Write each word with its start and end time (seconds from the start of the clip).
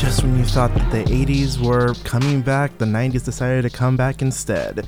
Just 0.00 0.22
when 0.22 0.38
you 0.38 0.44
thought 0.44 0.74
that 0.74 0.90
the 0.90 1.04
80s 1.04 1.58
were 1.58 1.94
coming 2.04 2.40
back, 2.40 2.78
the 2.78 2.84
90s 2.84 3.24
decided 3.24 3.62
to 3.62 3.70
come 3.70 3.96
back 3.96 4.22
instead. 4.22 4.86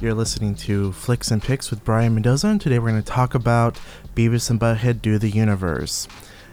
You're 0.00 0.14
listening 0.14 0.54
to 0.56 0.92
Flicks 0.92 1.30
and 1.30 1.42
Picks 1.42 1.70
with 1.70 1.84
Brian 1.84 2.14
Mendoza, 2.14 2.46
and 2.46 2.60
today 2.60 2.78
we're 2.78 2.90
going 2.90 3.02
to 3.02 3.12
talk 3.12 3.34
about 3.34 3.78
Beavis 4.14 4.50
and 4.50 4.60
Butthead 4.60 5.02
Do 5.02 5.18
the 5.18 5.30
Universe. 5.30 6.06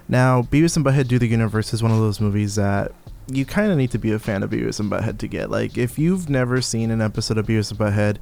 Now, 0.07 0.41
Beavis 0.41 0.75
and 0.75 0.85
Butthead 0.85 1.07
Do 1.07 1.19
the 1.19 1.27
Universe 1.27 1.73
is 1.73 1.83
one 1.83 1.91
of 1.91 1.99
those 1.99 2.19
movies 2.19 2.55
that 2.55 2.91
you 3.27 3.45
kind 3.45 3.71
of 3.71 3.77
need 3.77 3.91
to 3.91 3.99
be 3.99 4.11
a 4.11 4.19
fan 4.19 4.41
of 4.41 4.49
Beavis 4.49 4.79
and 4.79 4.91
Butthead 4.91 5.19
to 5.19 5.27
get. 5.27 5.51
Like, 5.51 5.77
if 5.77 5.99
you've 5.99 6.29
never 6.29 6.61
seen 6.61 6.89
an 6.89 7.01
episode 7.01 7.37
of 7.37 7.45
Beavis 7.45 7.69
and 7.69 7.79
Butthead, 7.79 8.17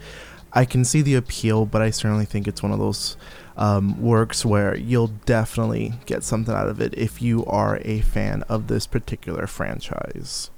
I 0.53 0.65
can 0.65 0.85
see 0.85 1.01
the 1.01 1.15
appeal, 1.15 1.65
but 1.65 1.81
I 1.81 1.89
certainly 1.89 2.25
think 2.25 2.47
it's 2.47 2.61
one 2.61 2.71
of 2.71 2.79
those 2.79 3.17
um, 3.57 4.01
works 4.01 4.45
where 4.45 4.75
you'll 4.75 5.13
definitely 5.25 5.93
get 6.05 6.23
something 6.23 6.53
out 6.53 6.69
of 6.69 6.81
it 6.81 6.93
if 6.97 7.21
you 7.21 7.45
are 7.45 7.79
a 7.83 8.01
fan 8.01 8.43
of 8.43 8.67
this 8.67 8.87
particular 8.87 9.47
franchise 9.47 10.49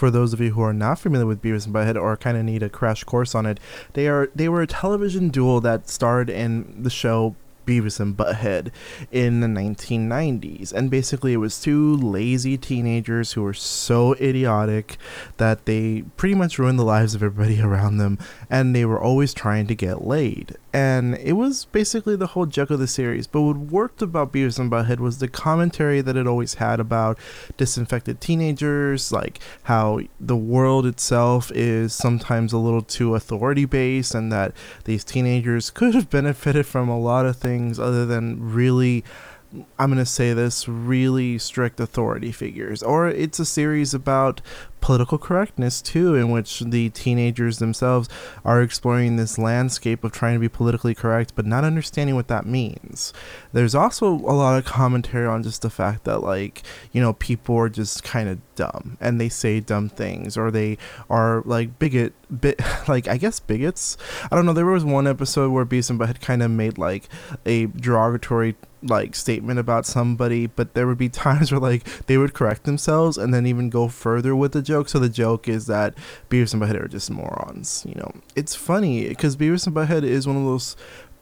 for 0.00 0.10
those 0.10 0.32
of 0.32 0.40
you 0.40 0.52
who 0.52 0.62
are 0.62 0.72
not 0.72 0.98
familiar 0.98 1.26
with 1.26 1.42
Beavis 1.42 1.66
and 1.66 1.74
Butthead 1.74 2.00
or 2.00 2.16
kind 2.16 2.38
of 2.38 2.44
need 2.44 2.62
a 2.62 2.70
crash 2.70 3.04
course 3.04 3.34
on 3.34 3.44
it, 3.44 3.60
they 3.92 4.08
are 4.08 4.30
they 4.34 4.48
were 4.48 4.62
a 4.62 4.66
television 4.66 5.28
duo 5.28 5.60
that 5.60 5.90
starred 5.90 6.30
in 6.30 6.82
the 6.82 6.88
show 6.88 7.36
Beavis 7.66 8.00
and 8.00 8.16
Butthead 8.16 8.72
in 9.12 9.40
the 9.40 9.46
1990s. 9.46 10.72
And 10.72 10.90
basically, 10.90 11.32
it 11.32 11.38
was 11.38 11.60
two 11.60 11.96
lazy 11.96 12.56
teenagers 12.56 13.32
who 13.32 13.42
were 13.42 13.54
so 13.54 14.14
idiotic 14.14 14.96
that 15.36 15.66
they 15.66 16.04
pretty 16.16 16.34
much 16.34 16.58
ruined 16.58 16.78
the 16.78 16.84
lives 16.84 17.14
of 17.14 17.22
everybody 17.22 17.60
around 17.62 17.98
them. 17.98 18.18
And 18.48 18.74
they 18.74 18.84
were 18.84 19.00
always 19.00 19.32
trying 19.32 19.66
to 19.68 19.74
get 19.74 20.04
laid. 20.04 20.56
And 20.72 21.16
it 21.16 21.32
was 21.32 21.64
basically 21.64 22.14
the 22.14 22.28
whole 22.28 22.46
joke 22.46 22.70
of 22.70 22.78
the 22.78 22.86
series. 22.86 23.26
But 23.26 23.42
what 23.42 23.56
worked 23.56 24.02
about 24.02 24.32
Beavis 24.32 24.58
and 24.58 24.70
Butthead 24.70 25.00
was 25.00 25.18
the 25.18 25.26
commentary 25.26 26.00
that 26.00 26.16
it 26.16 26.26
always 26.26 26.54
had 26.54 26.78
about 26.78 27.18
disinfected 27.56 28.20
teenagers, 28.20 29.10
like 29.10 29.40
how 29.64 30.00
the 30.20 30.36
world 30.36 30.86
itself 30.86 31.50
is 31.52 31.92
sometimes 31.92 32.52
a 32.52 32.58
little 32.58 32.82
too 32.82 33.14
authority 33.14 33.64
based, 33.64 34.14
and 34.14 34.30
that 34.30 34.52
these 34.84 35.02
teenagers 35.02 35.70
could 35.70 35.94
have 35.94 36.08
benefited 36.08 36.66
from 36.66 36.88
a 36.88 36.98
lot 36.98 37.26
of 37.26 37.36
things 37.36 37.80
other 37.80 38.06
than 38.06 38.52
really 38.52 39.04
I'm 39.78 39.90
going 39.90 39.98
to 39.98 40.06
say 40.06 40.32
this 40.32 40.68
really 40.68 41.36
strict 41.38 41.80
authority 41.80 42.30
figures. 42.30 42.82
Or 42.82 43.08
it's 43.08 43.40
a 43.40 43.44
series 43.44 43.92
about 43.92 44.40
political 44.80 45.18
correctness, 45.18 45.82
too, 45.82 46.14
in 46.14 46.30
which 46.30 46.60
the 46.60 46.90
teenagers 46.90 47.58
themselves 47.58 48.08
are 48.44 48.62
exploring 48.62 49.16
this 49.16 49.38
landscape 49.38 50.04
of 50.04 50.12
trying 50.12 50.34
to 50.34 50.40
be 50.40 50.48
politically 50.48 50.94
correct, 50.94 51.32
but 51.34 51.46
not 51.46 51.64
understanding 51.64 52.14
what 52.14 52.28
that 52.28 52.46
means. 52.46 53.12
There's 53.52 53.74
also 53.74 54.08
a 54.08 54.34
lot 54.34 54.58
of 54.58 54.64
commentary 54.64 55.26
on 55.26 55.42
just 55.42 55.62
the 55.62 55.70
fact 55.70 56.04
that, 56.04 56.20
like, 56.20 56.62
you 56.92 57.00
know, 57.00 57.12
people 57.14 57.56
are 57.56 57.68
just 57.68 58.02
kind 58.02 58.28
of 58.28 58.38
dumb 58.54 58.96
and 59.00 59.20
they 59.20 59.28
say 59.28 59.60
dumb 59.60 59.88
things, 59.88 60.36
or 60.36 60.50
they 60.50 60.78
are, 61.08 61.42
like, 61.44 61.78
bigot, 61.78 62.12
bit, 62.40 62.60
like, 62.88 63.08
I 63.08 63.16
guess 63.16 63.40
bigots. 63.40 63.96
I 64.30 64.36
don't 64.36 64.46
know. 64.46 64.52
There 64.52 64.66
was 64.66 64.84
one 64.84 65.06
episode 65.06 65.50
where 65.50 65.64
Beavis 65.64 65.90
and 65.90 65.98
Butthead 65.98 66.20
kind 66.20 66.42
of 66.42 66.50
made, 66.50 66.78
like, 66.78 67.08
a 67.46 67.66
derogatory 67.66 68.56
like 68.82 69.14
statement 69.14 69.58
about 69.58 69.86
somebody, 69.86 70.46
but 70.46 70.74
there 70.74 70.86
would 70.86 70.98
be 70.98 71.08
times 71.20 71.52
where 71.52 71.60
like 71.60 71.84
they 72.06 72.16
would 72.16 72.34
correct 72.34 72.64
themselves 72.64 73.18
and 73.18 73.32
then 73.32 73.46
even 73.46 73.70
go 73.70 73.88
further 73.88 74.34
with 74.34 74.52
the 74.52 74.62
joke. 74.70 74.88
So 74.88 74.98
the 74.98 75.08
joke 75.08 75.48
is 75.48 75.66
that 75.66 75.94
Beavis 76.28 76.52
and 76.52 76.62
Butthead 76.62 76.82
are 76.82 76.88
just 76.88 77.10
morons. 77.10 77.84
You 77.86 77.94
know, 77.96 78.12
it's 78.34 78.54
funny 78.54 79.08
because 79.08 79.36
Beavis 79.36 79.66
and 79.66 79.76
Butthead 79.76 80.04
is 80.04 80.26
one 80.26 80.36
of 80.36 80.44
those 80.44 80.76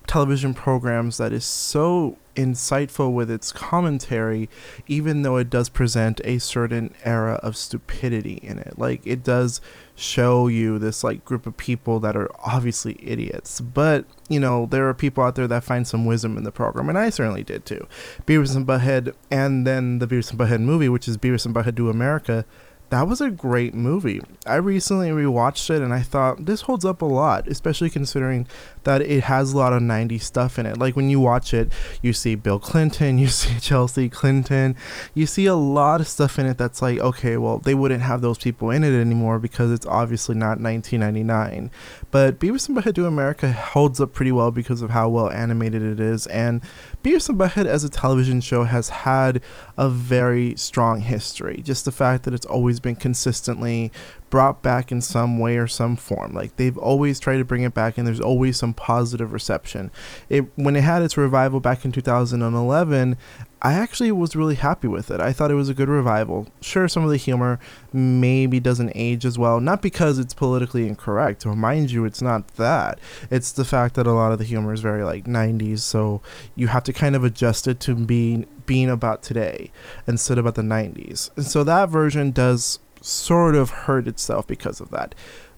television 0.08 0.54
programs 0.54 1.18
that 1.18 1.32
is 1.32 1.44
so 1.44 2.16
insightful 2.34 3.12
with 3.12 3.30
its 3.30 3.52
commentary, 3.52 4.48
even 4.86 5.22
though 5.22 5.36
it 5.36 5.50
does 5.50 5.68
present 5.68 6.20
a 6.24 6.38
certain 6.38 6.94
era 7.04 7.34
of 7.42 7.56
stupidity 7.56 8.40
in 8.42 8.58
it. 8.58 8.78
Like 8.78 9.02
it 9.04 9.22
does 9.22 9.60
show 9.94 10.46
you 10.46 10.78
this 10.78 11.04
like 11.04 11.24
group 11.24 11.46
of 11.46 11.56
people 11.56 12.00
that 12.00 12.16
are 12.16 12.30
obviously 12.44 12.98
idiots, 13.02 13.60
but 13.60 14.06
you 14.28 14.40
know 14.40 14.66
there 14.66 14.88
are 14.88 14.94
people 14.94 15.22
out 15.22 15.34
there 15.34 15.48
that 15.48 15.64
find 15.64 15.86
some 15.86 16.06
wisdom 16.06 16.36
in 16.36 16.44
the 16.44 16.52
program, 16.52 16.88
and 16.88 16.98
I 16.98 17.10
certainly 17.10 17.44
did 17.44 17.66
too. 17.66 17.86
Beavis 18.26 18.56
and 18.56 18.66
Butthead, 18.66 19.14
and 19.30 19.66
then 19.66 19.98
the 19.98 20.06
Beavis 20.06 20.30
and 20.30 20.38
Butthead 20.38 20.60
movie, 20.60 20.88
which 20.88 21.06
is 21.06 21.18
Beavis 21.18 21.44
and 21.44 21.54
Butthead 21.54 21.74
Do 21.74 21.90
America 21.90 22.44
that 22.90 23.06
was 23.06 23.20
a 23.20 23.30
great 23.30 23.74
movie. 23.74 24.20
I 24.46 24.56
recently 24.56 25.10
rewatched 25.10 25.68
it 25.68 25.82
and 25.82 25.92
I 25.92 26.00
thought 26.00 26.46
this 26.46 26.62
holds 26.62 26.84
up 26.84 27.02
a 27.02 27.06
lot, 27.06 27.46
especially 27.46 27.90
considering 27.90 28.46
that 28.84 29.02
it 29.02 29.24
has 29.24 29.52
a 29.52 29.58
lot 29.58 29.74
of 29.74 29.82
90s 29.82 30.22
stuff 30.22 30.58
in 30.58 30.64
it. 30.64 30.78
Like 30.78 30.96
when 30.96 31.10
you 31.10 31.20
watch 31.20 31.52
it, 31.52 31.70
you 32.00 32.14
see 32.14 32.34
Bill 32.34 32.58
Clinton, 32.58 33.18
you 33.18 33.28
see 33.28 33.60
Chelsea 33.60 34.08
Clinton, 34.08 34.74
you 35.14 35.26
see 35.26 35.46
a 35.46 35.54
lot 35.54 36.00
of 36.00 36.08
stuff 36.08 36.38
in 36.38 36.46
it 36.46 36.56
that's 36.56 36.80
like, 36.80 36.98
okay, 36.98 37.36
well, 37.36 37.58
they 37.58 37.74
wouldn't 37.74 38.02
have 38.02 38.22
those 38.22 38.38
people 38.38 38.70
in 38.70 38.84
it 38.84 38.98
anymore 38.98 39.38
because 39.38 39.70
it's 39.70 39.86
obviously 39.86 40.34
not 40.34 40.60
1999. 40.60 41.70
But 42.10 42.38
Beavis 42.38 42.68
and 42.68 42.78
Butthead 42.78 42.94
Do 42.94 43.06
America 43.06 43.52
holds 43.52 44.00
up 44.00 44.14
pretty 44.14 44.32
well 44.32 44.50
because 44.50 44.80
of 44.80 44.90
how 44.90 45.10
well 45.10 45.30
animated 45.30 45.82
it 45.82 46.00
is. 46.00 46.26
And 46.28 46.62
Beavis 47.02 47.28
and 47.28 47.38
Butthead 47.38 47.66
as 47.66 47.84
a 47.84 47.88
television 47.88 48.40
show 48.40 48.64
has 48.64 48.88
had 48.88 49.40
a 49.76 49.88
very 49.88 50.56
strong 50.56 51.00
history. 51.00 51.60
Just 51.62 51.84
the 51.84 51.92
fact 51.92 52.24
that 52.24 52.34
it's 52.34 52.46
always 52.46 52.80
been 52.80 52.96
consistently 52.96 53.92
brought 54.30 54.62
back 54.62 54.92
in 54.92 55.00
some 55.00 55.38
way 55.38 55.56
or 55.56 55.66
some 55.66 55.96
form. 55.96 56.34
Like 56.34 56.56
they've 56.56 56.78
always 56.78 57.18
tried 57.20 57.38
to 57.38 57.44
bring 57.44 57.62
it 57.62 57.74
back, 57.74 57.98
and 57.98 58.06
there's 58.06 58.20
always 58.20 58.56
some 58.56 58.74
positive 58.74 59.32
reception. 59.32 59.90
It 60.28 60.46
when 60.56 60.76
it 60.76 60.82
had 60.82 61.02
its 61.02 61.16
revival 61.16 61.60
back 61.60 61.84
in 61.84 61.92
2011, 61.92 63.16
I 63.60 63.72
actually 63.72 64.12
was 64.12 64.36
really 64.36 64.54
happy 64.54 64.86
with 64.86 65.10
it. 65.10 65.20
I 65.20 65.32
thought 65.32 65.50
it 65.50 65.54
was 65.54 65.68
a 65.68 65.74
good 65.74 65.88
revival. 65.88 66.46
Sure, 66.60 66.86
some 66.86 67.04
of 67.04 67.10
the 67.10 67.16
humor 67.16 67.58
maybe 67.92 68.60
doesn't 68.60 68.92
age 68.94 69.24
as 69.24 69.38
well, 69.38 69.60
not 69.60 69.82
because 69.82 70.18
it's 70.18 70.34
politically 70.34 70.86
incorrect. 70.86 71.40
To 71.42 71.50
remind 71.50 71.90
you, 71.90 72.04
it's 72.04 72.22
not 72.22 72.46
that. 72.54 73.00
It's 73.30 73.50
the 73.52 73.64
fact 73.64 73.94
that 73.96 74.06
a 74.06 74.12
lot 74.12 74.32
of 74.32 74.38
the 74.38 74.44
humor 74.44 74.72
is 74.72 74.80
very 74.80 75.02
like 75.02 75.24
90s, 75.24 75.80
so 75.80 76.22
you 76.54 76.68
have 76.68 76.84
to 76.84 76.92
kind 76.92 77.16
of 77.16 77.24
adjust 77.24 77.66
it 77.66 77.80
to 77.80 77.94
being 77.94 78.46
being 78.66 78.90
about 78.90 79.22
today 79.22 79.72
instead 80.06 80.38
of 80.38 80.44
about 80.44 80.54
the 80.54 80.62
90s. 80.62 81.30
And 81.36 81.46
so 81.46 81.64
that 81.64 81.88
version 81.88 82.30
does 82.30 82.78
sort 83.00 83.54
of 83.54 83.70
hurt 83.70 84.08
itself 84.08 84.46
because 84.46 84.80
of 84.80 84.90
that. 84.90 85.14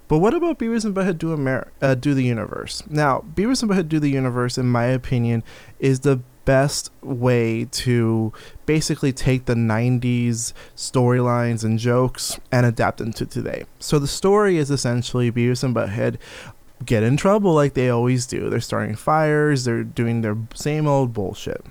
But 0.09 0.19
what 0.19 0.35
about 0.35 0.59
Beavis 0.59 0.85
and 0.85 0.95
Butthead 0.95 1.19
do, 1.19 1.33
Amer- 1.33 1.71
uh, 1.81 1.95
do 1.95 2.15
the 2.15 2.25
universe? 2.25 2.83
Now, 2.89 3.25
Beavis 3.35 3.63
and 3.63 3.71
Butthead 3.71 3.89
do 3.89 4.01
the 4.01 4.11
universe, 4.11 4.59
in 4.59 4.67
my 4.67 4.87
opinion, 4.87 5.45
is 5.79 6.01
the 6.01 6.21
best 6.45 6.91
way 7.01 7.67
to 7.67 8.33
basically 8.67 9.13
take 9.13 9.45
the 9.45 9.55
90s 9.55 10.53
storylines 10.75 11.63
and 11.63 11.79
jokes 11.79 12.41
and 12.51 12.67
adapt 12.67 12.99
them 12.99 13.13
to 13.13 13.25
today. 13.25 13.65
So 13.79 14.01
the 14.01 14.09
story 14.09 14.57
is 14.57 14.69
essentially 14.69 15.31
Beavis 15.31 15.63
and 15.63 15.77
Butthead 15.77 16.17
get 16.85 17.05
in 17.05 17.17
trouble 17.17 17.55
like 17.55 17.75
they 17.75 17.89
always 17.89 18.27
do. 18.27 18.51
They're 18.51 18.61
starting 18.61 18.97
fires, 18.97 19.65
they're 19.65 19.85
doing 19.85 20.23
their 20.23 20.37
same 20.55 20.89
old 20.89 21.13
bullshit. 21.13 21.65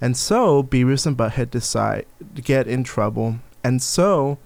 And 0.00 0.16
so 0.16 0.64
Beavis 0.64 1.06
and 1.06 1.16
Butthead 1.16 1.50
decide 1.50 2.06
to 2.34 2.42
get 2.42 2.66
in 2.66 2.82
trouble. 2.82 3.36
And 3.62 3.80
so 3.80 4.38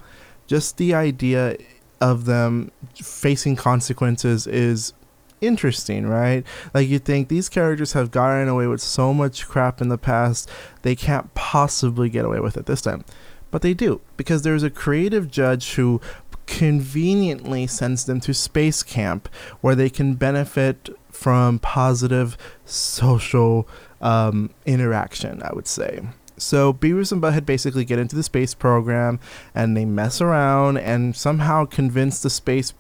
just 0.47 0.77
the 0.77 0.95
idea 0.95 1.57
of 2.01 2.25
them 2.25 2.71
facing 2.95 3.57
consequences 3.57 4.47
is 4.47 4.93
interesting, 5.41 6.07
right? 6.07 6.45
Like 6.73 6.89
you 6.89 6.99
think 6.99 7.29
these 7.29 7.49
characters 7.49 7.93
have 7.93 8.11
gotten 8.11 8.49
away 8.49 8.67
with 8.67 8.81
so 8.81 9.13
much 9.13 9.47
crap 9.47 9.81
in 9.81 9.89
the 9.89 9.99
past, 9.99 10.49
they 10.83 10.95
can't 10.95 11.33
possibly 11.35 12.09
get 12.09 12.25
away 12.25 12.41
with 12.41 12.57
it 12.57 12.67
this 12.67 12.83
time. 12.83 13.05
But 13.51 13.63
they 13.63 13.75
do, 13.75 14.01
because 14.17 14.43
there's 14.43 14.63
a 14.63 14.71
creative 14.71 15.31
judge 15.31 15.75
who 15.75 16.01
conveniently 16.47 17.67
sends 17.67 18.05
them 18.05 18.21
to 18.21 18.35
space 18.35 18.83
camp 18.83 19.29
where 19.61 19.75
they 19.75 19.91
can 19.91 20.15
benefit 20.15 20.89
from 21.11 21.59
positive 21.59 22.37
social 22.65 23.69
um, 24.01 24.51
interaction, 24.67 25.43
I 25.43 25.53
would 25.53 25.67
say. 25.67 26.01
So 26.43 26.73
Beavis 26.73 27.13
and 27.13 27.23
Butthead 27.23 27.47
basically 27.47 27.85
get 27.85 27.99
into 27.99 28.17
the 28.17 28.23
space 28.23 28.55
program 28.55 29.21
and 29.55 29.77
they 29.77 29.85
mess 29.85 30.21
around 30.21 30.79
and 30.79 31.15
somehow 31.17 31.65
convince 31.65 32.23
the 32.23 32.31
space 32.31 32.75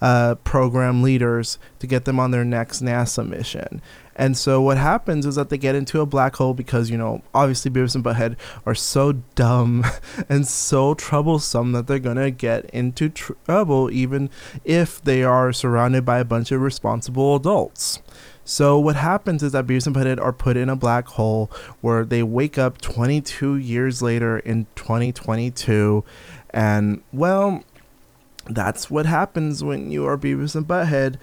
uh, 0.00 0.36
program 0.36 1.02
leaders 1.02 1.58
to 1.78 1.86
get 1.86 2.04
them 2.04 2.20
on 2.20 2.30
their 2.30 2.44
next 2.44 2.82
NASA 2.82 3.26
mission. 3.26 3.82
And 4.16 4.36
so 4.36 4.62
what 4.62 4.78
happens 4.78 5.26
is 5.26 5.34
that 5.34 5.50
they 5.50 5.58
get 5.58 5.74
into 5.74 6.00
a 6.00 6.06
black 6.06 6.36
hole 6.36 6.54
because, 6.54 6.90
you 6.90 6.96
know, 6.96 7.22
obviously 7.34 7.70
Beavis 7.70 7.94
and 7.94 8.02
Butthead 8.02 8.36
are 8.64 8.74
so 8.74 9.12
dumb 9.34 9.84
and 10.28 10.46
so 10.46 10.94
troublesome 10.94 11.72
that 11.72 11.86
they're 11.86 11.98
going 11.98 12.16
to 12.16 12.30
get 12.30 12.64
into 12.70 13.10
trouble 13.10 13.90
even 13.90 14.30
if 14.64 15.02
they 15.02 15.22
are 15.22 15.52
surrounded 15.52 16.04
by 16.04 16.18
a 16.18 16.24
bunch 16.24 16.50
of 16.50 16.62
responsible 16.62 17.36
adults. 17.36 18.00
So 18.42 18.78
what 18.78 18.96
happens 18.96 19.42
is 19.42 19.52
that 19.52 19.66
Beavis 19.66 19.86
and 19.86 19.94
Butthead 19.94 20.20
are 20.20 20.32
put 20.32 20.56
in 20.56 20.68
a 20.68 20.76
black 20.76 21.08
hole 21.08 21.50
where 21.82 22.04
they 22.04 22.22
wake 22.22 22.56
up 22.56 22.80
22 22.80 23.56
years 23.56 24.00
later 24.00 24.38
in 24.38 24.66
2022 24.76 26.04
and 26.50 27.02
well 27.12 27.64
that's 28.48 28.90
what 28.90 29.06
happens 29.06 29.62
when 29.64 29.90
you 29.90 30.06
are 30.06 30.16
Beavis 30.16 30.54
and 30.54 30.66
Butthead. 30.66 31.16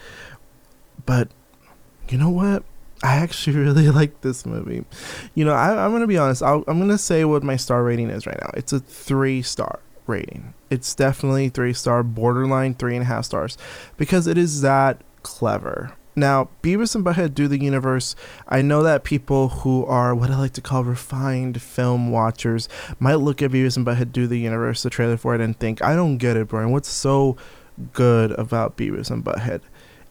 But 1.06 1.30
you 2.10 2.18
know 2.18 2.30
what? 2.30 2.63
I 3.03 3.15
actually 3.17 3.57
really 3.59 3.89
like 3.89 4.21
this 4.21 4.45
movie. 4.45 4.85
You 5.35 5.45
know, 5.45 5.53
I, 5.53 5.85
am 5.85 5.91
gonna 5.91 6.07
be 6.07 6.17
honest. 6.17 6.41
i 6.41 6.53
am 6.53 6.63
gonna 6.63 6.97
say 6.97 7.25
what 7.25 7.44
my 7.44 7.57
star 7.57 7.83
rating 7.83 8.09
is 8.09 8.25
right 8.25 8.39
now. 8.41 8.50
It's 8.55 8.73
a 8.73 8.79
three 8.79 9.41
star 9.41 9.79
rating. 10.07 10.53
It's 10.69 10.95
definitely 10.95 11.50
three 11.50 11.73
star, 11.73 12.01
borderline 12.01 12.73
three 12.73 12.95
and 12.95 13.03
a 13.03 13.05
half 13.05 13.25
stars, 13.25 13.57
because 13.97 14.25
it 14.25 14.38
is 14.38 14.61
that 14.61 15.01
clever. 15.21 15.94
Now, 16.15 16.50
Beavis 16.61 16.94
and 16.94 17.03
Butthead 17.03 17.33
Do 17.33 17.47
the 17.47 17.59
Universe, 17.59 18.15
I 18.47 18.61
know 18.61 18.83
that 18.83 19.03
people 19.03 19.49
who 19.49 19.83
are 19.85 20.13
what 20.13 20.29
I 20.29 20.38
like 20.38 20.53
to 20.53 20.61
call 20.61 20.83
refined 20.83 21.59
film 21.59 22.11
watchers 22.11 22.69
might 22.99 23.15
look 23.15 23.41
at 23.41 23.51
Beavis 23.51 23.77
and 23.77 23.85
Butthead 23.85 24.11
Do 24.11 24.27
the 24.27 24.38
Universe, 24.38 24.83
the 24.83 24.91
trailer 24.91 25.17
for 25.17 25.33
it, 25.33 25.41
and 25.41 25.57
think, 25.57 25.81
I 25.81 25.95
don't 25.95 26.17
get 26.17 26.38
it, 26.38 26.49
Brian. 26.49 26.71
What's 26.71 26.89
so 26.89 27.35
good 27.94 28.31
about 28.33 28.77
Beavis 28.77 29.09
and 29.09 29.25
Butthead? 29.25 29.61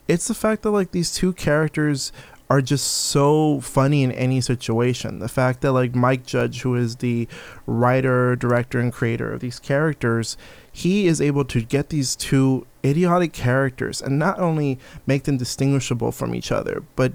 It's 0.08 0.26
the 0.26 0.34
fact 0.34 0.62
that, 0.62 0.72
like, 0.72 0.90
these 0.90 1.14
two 1.14 1.32
characters 1.32 2.10
are 2.50 2.60
just 2.60 2.86
so 2.86 3.60
funny 3.60 4.02
in 4.02 4.12
any 4.12 4.40
situation. 4.40 5.18
The 5.20 5.28
fact 5.28 5.60
that 5.62 5.72
like 5.72 5.94
Mike 5.94 6.26
Judge, 6.26 6.62
who 6.62 6.74
is 6.74 6.96
the 6.96 7.28
writer, 7.66 8.36
director, 8.36 8.78
and 8.78 8.92
creator 8.92 9.32
of 9.32 9.40
these 9.40 9.58
characters, 9.58 10.36
he 10.70 11.06
is 11.06 11.20
able 11.20 11.44
to 11.46 11.62
get 11.62 11.88
these 11.88 12.14
two 12.16 12.66
idiotic 12.84 13.32
characters 13.32 14.02
and 14.02 14.18
not 14.18 14.38
only 14.38 14.78
make 15.06 15.24
them 15.24 15.36
distinguishable 15.36 16.12
from 16.12 16.34
each 16.34 16.52
other, 16.52 16.82
but 16.96 17.12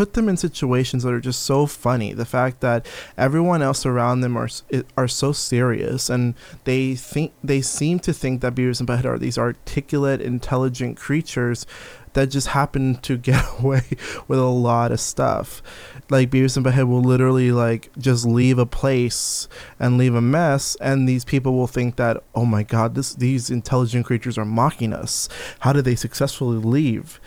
put 0.00 0.14
them 0.14 0.30
in 0.30 0.36
situations 0.38 1.02
that 1.02 1.12
are 1.12 1.20
just 1.20 1.42
so 1.42 1.66
funny. 1.66 2.14
The 2.14 2.24
fact 2.24 2.60
that 2.62 2.86
everyone 3.18 3.60
else 3.60 3.84
around 3.84 4.22
them 4.22 4.34
are 4.34 4.48
are 4.96 5.06
so 5.06 5.30
serious, 5.30 6.08
and 6.08 6.32
they 6.64 6.94
think 6.94 7.34
they 7.44 7.60
seem 7.60 7.98
to 7.98 8.14
think 8.14 8.40
that 8.40 8.54
Beavis 8.54 8.80
and 8.80 8.88
Butthead 8.88 9.04
are 9.04 9.18
these 9.18 9.36
articulate, 9.36 10.22
intelligent 10.22 10.96
creatures 10.96 11.66
that 12.14 12.30
just 12.30 12.48
happen 12.48 12.94
to 13.02 13.18
get 13.30 13.44
away 13.58 13.82
with 14.26 14.38
a 14.38 14.44
lot 14.70 14.90
of 14.90 15.00
stuff. 15.00 15.62
Like 16.08 16.30
Beavis 16.30 16.56
and 16.56 16.64
Butthead 16.64 16.88
will 16.88 17.02
literally 17.02 17.52
like 17.52 17.90
just 17.98 18.24
leave 18.24 18.58
a 18.58 18.64
place 18.64 19.48
and 19.78 19.98
leave 19.98 20.14
a 20.14 20.22
mess, 20.22 20.78
and 20.80 21.06
these 21.06 21.26
people 21.26 21.52
will 21.52 21.66
think 21.66 21.96
that, 21.96 22.22
oh 22.34 22.46
my 22.46 22.62
god, 22.62 22.94
this 22.94 23.12
these 23.12 23.50
intelligent 23.50 24.06
creatures 24.06 24.38
are 24.38 24.46
mocking 24.46 24.94
us. 24.94 25.28
How 25.58 25.74
did 25.74 25.84
they 25.84 25.94
successfully 25.94 26.56
leave? 26.56 27.20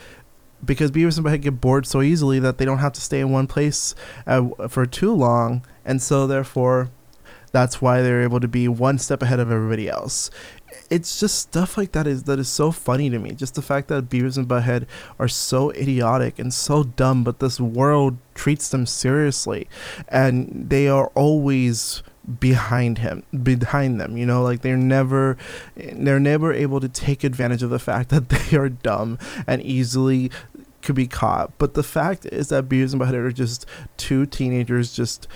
Because 0.64 0.92
Beavis 0.92 1.18
and 1.18 1.26
Butthead 1.26 1.42
get 1.42 1.62
bored 1.62 1.86
so 1.86 2.02
easily 2.02 2.40
that 2.40 2.58
they 2.58 2.66
don't 2.66 2.80
have 2.80 2.94
to 2.94 3.02
stay 3.02 3.20
in 3.20 3.32
one 3.32 3.48
place 3.48 3.96
uh, 4.26 4.68
for 4.68 4.86
too 4.86 5.14
long, 5.14 5.66
and 5.86 6.02
so 6.02 6.28
therefore 6.28 6.90
that's 7.54 7.82
why 7.82 8.02
they're 8.02 8.24
able 8.24 8.40
to 8.40 8.48
be 8.48 8.68
one 8.68 8.98
step 8.98 9.22
ahead 9.22 9.40
of 9.40 9.52
everybody 9.52 9.88
else. 9.88 10.32
It's 10.90 11.20
just 11.20 11.38
stuff 11.38 11.78
like 11.78 11.92
that 11.92 12.08
is 12.08 12.24
that 12.24 12.40
is 12.40 12.50
so 12.50 12.72
funny 12.72 13.10
to 13.12 13.20
me. 13.20 13.32
Just 13.32 13.56
the 13.56 13.62
fact 13.62 13.88
that 13.88 14.10
Beavis 14.10 14.38
and 14.38 14.48
Butthead 14.48 14.88
are 15.20 15.28
so 15.28 15.70
idiotic 15.72 16.40
and 16.40 16.52
so 16.54 16.84
dumb, 16.84 17.24
but 17.24 17.40
this 17.40 17.60
world 17.60 18.18
treats 18.34 18.70
them 18.70 18.88
seriously, 18.88 19.68
and 20.08 20.68
they 20.70 20.88
are 20.88 21.08
always 21.14 22.02
behind 22.40 23.00
him 23.00 23.22
behind 23.44 24.00
them 24.00 24.16
you 24.18 24.26
know? 24.26 24.42
Like 24.42 24.62
they're 24.62 24.78
never 24.78 25.38
they're 25.76 26.22
never 26.22 26.54
able 26.54 26.80
to 26.80 26.88
take 26.88 27.24
advantage 27.24 27.62
of 27.64 27.70
the 27.70 27.80
fact 27.80 28.10
that 28.10 28.30
they 28.30 28.58
are 28.58 28.70
dumb 28.70 29.20
and 29.46 29.62
easily 29.62 30.32
could 30.84 30.96
be 30.96 31.08
caught. 31.08 31.58
But 31.58 31.74
the 31.74 31.84
fact 31.84 32.26
is 32.26 32.50
that 32.50 32.70
Beavis 32.70 32.94
and 32.94 33.02
Butthead 33.02 33.14
are 33.14 33.32
just 33.32 33.66
two 33.98 34.26
teenagers 34.26 34.94
just 34.94 35.28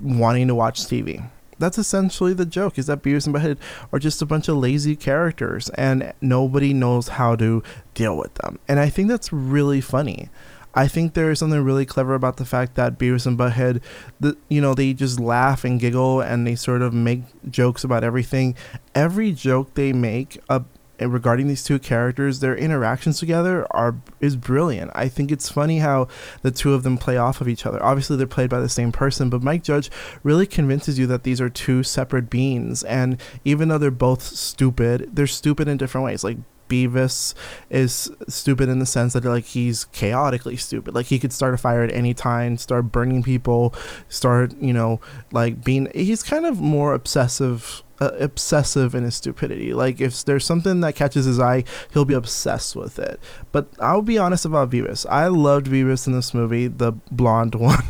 wanting 0.00 0.48
to 0.48 0.54
watch 0.54 0.80
TV 0.80 1.28
that's 1.60 1.78
essentially 1.78 2.32
the 2.32 2.46
joke 2.46 2.78
is 2.78 2.86
that 2.86 3.02
Beavis 3.02 3.26
and 3.26 3.36
Butthead 3.36 3.58
are 3.92 3.98
just 3.98 4.20
a 4.22 4.26
bunch 4.26 4.48
of 4.48 4.56
lazy 4.56 4.96
characters 4.96 5.68
and 5.70 6.12
nobody 6.20 6.72
knows 6.72 7.08
how 7.08 7.36
to 7.36 7.62
deal 7.94 8.16
with 8.16 8.34
them. 8.36 8.58
And 8.66 8.80
I 8.80 8.88
think 8.88 9.08
that's 9.08 9.32
really 9.32 9.80
funny. 9.80 10.30
I 10.72 10.86
think 10.88 11.14
there 11.14 11.30
is 11.30 11.40
something 11.40 11.62
really 11.62 11.84
clever 11.84 12.14
about 12.14 12.36
the 12.36 12.44
fact 12.44 12.76
that 12.76 12.98
Beavis 12.98 13.26
and 13.26 13.36
Butthead, 13.36 13.82
the, 14.20 14.36
you 14.48 14.60
know, 14.60 14.72
they 14.72 14.92
just 14.94 15.18
laugh 15.18 15.64
and 15.64 15.80
giggle 15.80 16.20
and 16.20 16.46
they 16.46 16.54
sort 16.54 16.82
of 16.82 16.94
make 16.94 17.22
jokes 17.50 17.84
about 17.84 18.04
everything. 18.04 18.54
Every 18.94 19.32
joke 19.32 19.74
they 19.74 19.92
make, 19.92 20.40
uh, 20.48 20.60
regarding 21.00 21.48
these 21.48 21.64
two 21.64 21.78
characters, 21.78 22.40
their 22.40 22.56
interactions 22.56 23.18
together 23.18 23.66
are 23.70 23.96
is 24.20 24.36
brilliant. 24.36 24.90
I 24.94 25.08
think 25.08 25.30
it's 25.32 25.48
funny 25.48 25.78
how 25.78 26.08
the 26.42 26.50
two 26.50 26.74
of 26.74 26.82
them 26.82 26.98
play 26.98 27.16
off 27.16 27.40
of 27.40 27.48
each 27.48 27.66
other. 27.66 27.82
Obviously, 27.82 28.16
they're 28.16 28.26
played 28.26 28.50
by 28.50 28.60
the 28.60 28.68
same 28.68 28.92
person, 28.92 29.30
but 29.30 29.42
Mike 29.42 29.62
Judge 29.62 29.90
really 30.22 30.46
convinces 30.46 30.98
you 30.98 31.06
that 31.06 31.22
these 31.22 31.40
are 31.40 31.50
two 31.50 31.82
separate 31.82 32.28
beings. 32.30 32.82
And 32.84 33.20
even 33.44 33.68
though 33.68 33.78
they're 33.78 33.90
both 33.90 34.22
stupid, 34.22 35.10
they're 35.12 35.26
stupid 35.26 35.68
in 35.68 35.76
different 35.76 36.04
ways. 36.04 36.22
Like 36.22 36.38
Beavis 36.70 37.34
is 37.68 38.10
stupid 38.28 38.68
in 38.70 38.78
the 38.78 38.86
sense 38.86 39.12
that 39.12 39.24
like 39.24 39.44
he's 39.44 39.84
chaotically 39.86 40.56
stupid. 40.56 40.94
Like 40.94 41.06
he 41.06 41.18
could 41.18 41.32
start 41.32 41.52
a 41.52 41.58
fire 41.58 41.82
at 41.82 41.92
any 41.92 42.14
time, 42.14 42.56
start 42.56 42.92
burning 42.92 43.22
people, 43.22 43.74
start 44.08 44.54
you 44.60 44.72
know 44.72 45.00
like 45.32 45.62
being. 45.62 45.90
He's 45.94 46.22
kind 46.22 46.46
of 46.46 46.60
more 46.60 46.94
obsessive 46.94 47.82
uh, 48.00 48.12
obsessive 48.18 48.94
in 48.94 49.04
his 49.04 49.14
stupidity. 49.14 49.74
Like 49.74 50.00
if 50.00 50.24
there's 50.24 50.44
something 50.44 50.80
that 50.80 50.94
catches 50.94 51.26
his 51.26 51.38
eye, 51.38 51.64
he'll 51.92 52.04
be 52.04 52.14
obsessed 52.14 52.74
with 52.74 52.98
it. 52.98 53.20
But 53.52 53.68
I'll 53.78 54.02
be 54.02 54.18
honest 54.18 54.44
about 54.44 54.70
Beavis. 54.70 55.06
I 55.08 55.26
loved 55.26 55.66
Beavis 55.66 56.06
in 56.06 56.12
this 56.12 56.32
movie, 56.32 56.66
the 56.66 56.92
blonde 57.10 57.54
one. 57.56 57.84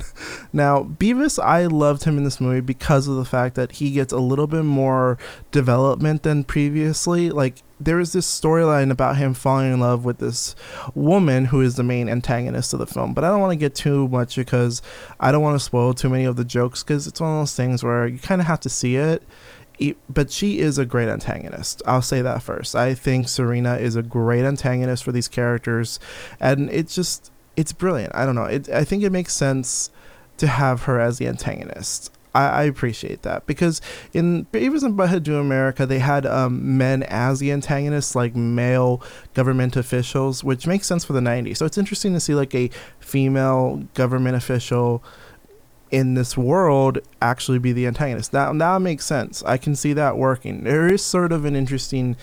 now, 0.52 0.82
Beavis, 0.82 1.42
I 1.42 1.66
loved 1.66 2.04
him 2.04 2.18
in 2.18 2.24
this 2.24 2.40
movie 2.40 2.60
because 2.60 3.06
of 3.08 3.16
the 3.16 3.24
fact 3.24 3.54
that 3.54 3.72
he 3.72 3.92
gets 3.92 4.12
a 4.12 4.18
little 4.18 4.46
bit 4.46 4.64
more 4.64 5.18
development 5.52 6.22
than 6.22 6.44
previously. 6.44 7.30
Like 7.30 7.62
there 7.80 7.98
is 7.98 8.12
this 8.12 8.26
storyline 8.26 8.90
about 8.90 9.16
him 9.16 9.32
falling 9.32 9.72
in 9.72 9.80
love 9.80 10.04
with 10.04 10.18
this 10.18 10.54
woman 10.94 11.46
who 11.46 11.62
is 11.62 11.76
the 11.76 11.82
main 11.82 12.08
antagonist 12.08 12.74
of 12.74 12.78
the 12.78 12.86
film. 12.86 13.14
But 13.14 13.24
I 13.24 13.28
don't 13.28 13.40
want 13.40 13.52
to 13.52 13.56
get 13.56 13.74
too 13.74 14.06
much 14.08 14.36
because 14.36 14.82
I 15.18 15.32
don't 15.32 15.42
want 15.42 15.58
to 15.58 15.64
spoil 15.64 15.94
too 15.94 16.10
many 16.10 16.24
of 16.24 16.36
the 16.36 16.44
jokes 16.44 16.82
because 16.82 17.06
it's 17.06 17.20
one 17.20 17.30
of 17.30 17.40
those 17.40 17.54
things 17.54 17.82
where 17.82 18.06
you 18.06 18.18
kind 18.18 18.40
of 18.40 18.46
have 18.46 18.60
to 18.60 18.68
see 18.68 18.96
it 18.96 19.22
but 20.08 20.30
she 20.30 20.58
is 20.58 20.78
a 20.78 20.84
great 20.84 21.08
antagonist. 21.08 21.82
I'll 21.86 22.02
say 22.02 22.22
that 22.22 22.42
first. 22.42 22.74
I 22.74 22.94
think 22.94 23.28
Serena 23.28 23.76
is 23.76 23.96
a 23.96 24.02
great 24.02 24.44
antagonist 24.44 25.04
for 25.04 25.12
these 25.12 25.28
characters, 25.28 25.98
and 26.38 26.70
it's 26.70 26.94
just 26.94 27.30
it's 27.56 27.72
brilliant. 27.72 28.14
I 28.14 28.24
don't 28.24 28.34
know. 28.34 28.44
It, 28.44 28.68
I 28.68 28.84
think 28.84 29.02
it 29.02 29.10
makes 29.10 29.32
sense 29.32 29.90
to 30.38 30.46
have 30.46 30.84
her 30.84 31.00
as 31.00 31.18
the 31.18 31.26
antagonist. 31.26 32.12
I, 32.34 32.48
I 32.48 32.62
appreciate 32.64 33.22
that 33.22 33.46
because 33.46 33.80
in 34.12 34.46
Beavis 34.46 34.82
and 34.82 34.96
Butthead 34.96 35.22
Do 35.22 35.38
America, 35.38 35.86
they 35.86 35.98
had 35.98 36.26
um, 36.26 36.78
men 36.78 37.02
as 37.04 37.40
the 37.40 37.50
antagonists, 37.50 38.14
like 38.14 38.36
male 38.36 39.02
government 39.34 39.76
officials, 39.76 40.44
which 40.44 40.66
makes 40.66 40.86
sense 40.86 41.04
for 41.04 41.12
the 41.12 41.20
'90s. 41.20 41.56
So 41.56 41.66
it's 41.66 41.78
interesting 41.78 42.12
to 42.14 42.20
see 42.20 42.34
like 42.34 42.54
a 42.54 42.70
female 43.00 43.84
government 43.94 44.36
official 44.36 45.02
in 45.90 46.14
this 46.14 46.36
world 46.36 46.98
actually 47.20 47.58
be 47.58 47.72
the 47.72 47.86
antagonist. 47.86 48.32
That 48.32 48.56
that 48.58 48.80
makes 48.80 49.04
sense. 49.04 49.42
I 49.44 49.56
can 49.56 49.74
see 49.74 49.92
that 49.94 50.16
working. 50.16 50.64
There 50.64 50.92
is 50.92 51.04
sort 51.04 51.32
of 51.32 51.44
an 51.44 51.56
interesting 51.56 52.16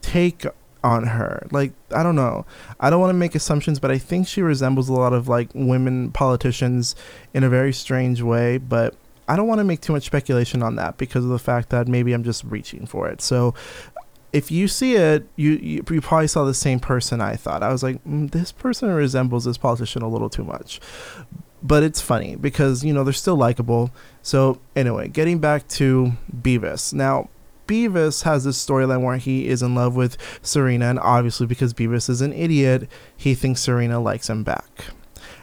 take 0.00 0.46
on 0.82 1.08
her. 1.08 1.46
Like 1.50 1.72
I 1.94 2.02
don't 2.02 2.16
know. 2.16 2.46
I 2.78 2.90
don't 2.90 3.00
want 3.00 3.10
to 3.10 3.18
make 3.18 3.34
assumptions, 3.34 3.78
but 3.78 3.90
I 3.90 3.98
think 3.98 4.26
she 4.26 4.42
resembles 4.42 4.88
a 4.88 4.94
lot 4.94 5.12
of 5.12 5.28
like 5.28 5.50
women 5.54 6.10
politicians 6.12 6.94
in 7.34 7.44
a 7.44 7.48
very 7.48 7.72
strange 7.72 8.22
way, 8.22 8.58
but 8.58 8.94
I 9.28 9.36
don't 9.36 9.46
want 9.46 9.58
to 9.60 9.64
make 9.64 9.80
too 9.80 9.92
much 9.92 10.06
speculation 10.06 10.62
on 10.62 10.76
that 10.76 10.96
because 10.96 11.24
of 11.24 11.30
the 11.30 11.38
fact 11.38 11.68
that 11.70 11.86
maybe 11.86 12.12
I'm 12.12 12.24
just 12.24 12.42
reaching 12.44 12.86
for 12.86 13.08
it. 13.08 13.20
So 13.20 13.54
if 14.32 14.50
you 14.50 14.66
see 14.68 14.94
it, 14.94 15.26
you, 15.36 15.52
you, 15.52 15.84
you 15.88 16.00
probably 16.00 16.28
saw 16.28 16.44
the 16.44 16.54
same 16.54 16.80
person 16.80 17.20
I 17.20 17.36
thought. 17.36 17.62
I 17.62 17.70
was 17.70 17.82
like, 17.82 18.02
mm, 18.04 18.30
this 18.30 18.52
person 18.52 18.88
resembles 18.88 19.44
this 19.44 19.58
politician 19.58 20.02
a 20.02 20.08
little 20.08 20.30
too 20.30 20.44
much 20.44 20.80
but 21.62 21.82
it's 21.82 22.00
funny 22.00 22.36
because 22.36 22.84
you 22.84 22.92
know 22.92 23.04
they're 23.04 23.12
still 23.12 23.36
likable. 23.36 23.90
So 24.22 24.60
anyway, 24.76 25.08
getting 25.08 25.38
back 25.38 25.68
to 25.68 26.12
Beavis. 26.34 26.92
Now, 26.92 27.28
Beavis 27.66 28.24
has 28.24 28.44
this 28.44 28.64
storyline 28.64 29.02
where 29.02 29.16
he 29.16 29.48
is 29.48 29.62
in 29.62 29.74
love 29.74 29.94
with 29.94 30.16
Serena, 30.42 30.86
and 30.86 30.98
obviously 30.98 31.46
because 31.46 31.72
Beavis 31.72 32.10
is 32.10 32.20
an 32.20 32.32
idiot, 32.32 32.88
he 33.16 33.34
thinks 33.34 33.60
Serena 33.60 34.00
likes 34.00 34.28
him 34.28 34.42
back. 34.42 34.86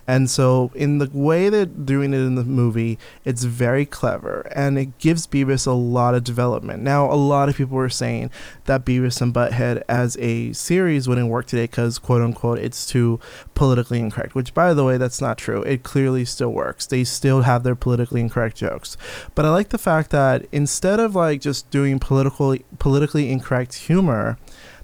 And 0.08 0.30
so, 0.30 0.72
in 0.74 1.00
the 1.00 1.10
way 1.12 1.50
they're 1.50 1.66
doing 1.66 2.14
it 2.14 2.18
in 2.18 2.36
the 2.36 2.46
movie, 2.46 2.98
it's 3.26 3.44
very 3.44 3.86
clever 3.86 4.50
and 4.56 4.80
it 4.80 4.98
gives 4.98 5.28
Beavis 5.28 5.68
a 5.68 5.72
lot 5.72 6.16
of 6.16 6.24
development. 6.24 6.82
Now, 6.82 7.12
a 7.12 7.16
lot 7.16 7.50
of 7.50 7.58
people 7.58 7.76
were 7.76 7.90
saying 7.90 8.32
that 8.66 8.86
Beavis 8.86 9.22
and 9.22 9.34
Butthead 9.34 9.84
as 9.90 10.18
a 10.18 10.54
series 10.54 11.08
wouldn't 11.08 11.30
work 11.30 11.48
today 11.48 11.64
because, 11.64 12.00
quote 12.00 12.22
unquote, 12.22 12.60
it's 12.60 12.86
too 12.86 13.20
politically 13.54 14.00
incorrect, 14.00 14.34
which, 14.34 14.54
by 14.54 14.74
the 14.74 14.86
way, 14.86 14.98
that's 14.98 15.22
not 15.22 15.38
true. 15.38 15.62
It 15.64 15.84
clearly 15.84 16.24
still 16.24 16.52
works. 16.52 16.86
They 16.86 17.04
still 17.04 17.42
have 17.42 17.64
their 17.64 17.76
politically 17.76 18.22
incorrect 18.22 18.58
jokes. 18.58 18.96
But 19.36 19.46
I 19.46 19.50
like 19.50 19.70
the 19.70 19.78
fact 19.78 20.12
that 20.12 20.46
instead 20.52 21.00
of 21.00 21.16
like 21.16 21.42
just 21.42 21.70
doing 21.70 22.00
political, 22.00 22.56
politically 22.80 23.30
incorrect 23.30 23.74
humor, 23.76 24.38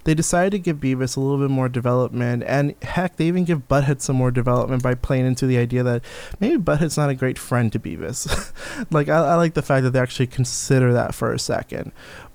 they 0.04 0.14
decided 0.14 0.52
to 0.52 0.60
give 0.60 0.78
Beavis 0.78 1.16
a 1.16 1.20
little 1.20 1.38
bit 1.38 1.52
more 1.52 1.70
development, 1.70 2.44
and 2.46 2.76
heck, 2.82 3.16
they 3.16 3.26
even 3.26 3.46
give 3.46 3.68
Butthead 3.68 4.02
some 4.02 4.16
more 4.16 4.32
development 4.32 4.84
by 4.84 4.96
playing 4.96 5.26
into 5.26 5.48
the 5.48 5.58
idea 5.58 5.84
that 5.84 6.04
maybe 6.40 6.58
Butthead's 6.58 6.98
not 6.98 7.10
a 7.10 7.16
great 7.16 7.38
friend 7.38 7.72
to 7.72 7.80
Beavis. 7.80 8.52
like, 8.92 9.10
I, 9.10 9.18
I 9.18 9.36
like 9.36 9.54
the 9.54 9.62
fact 9.62 9.84
that 9.84 9.92
they 9.92 10.00
actually 10.00 10.28
consider 10.28 10.94
that 10.94 11.16
for 11.16 11.34
a 11.34 11.40
second. 11.40 11.92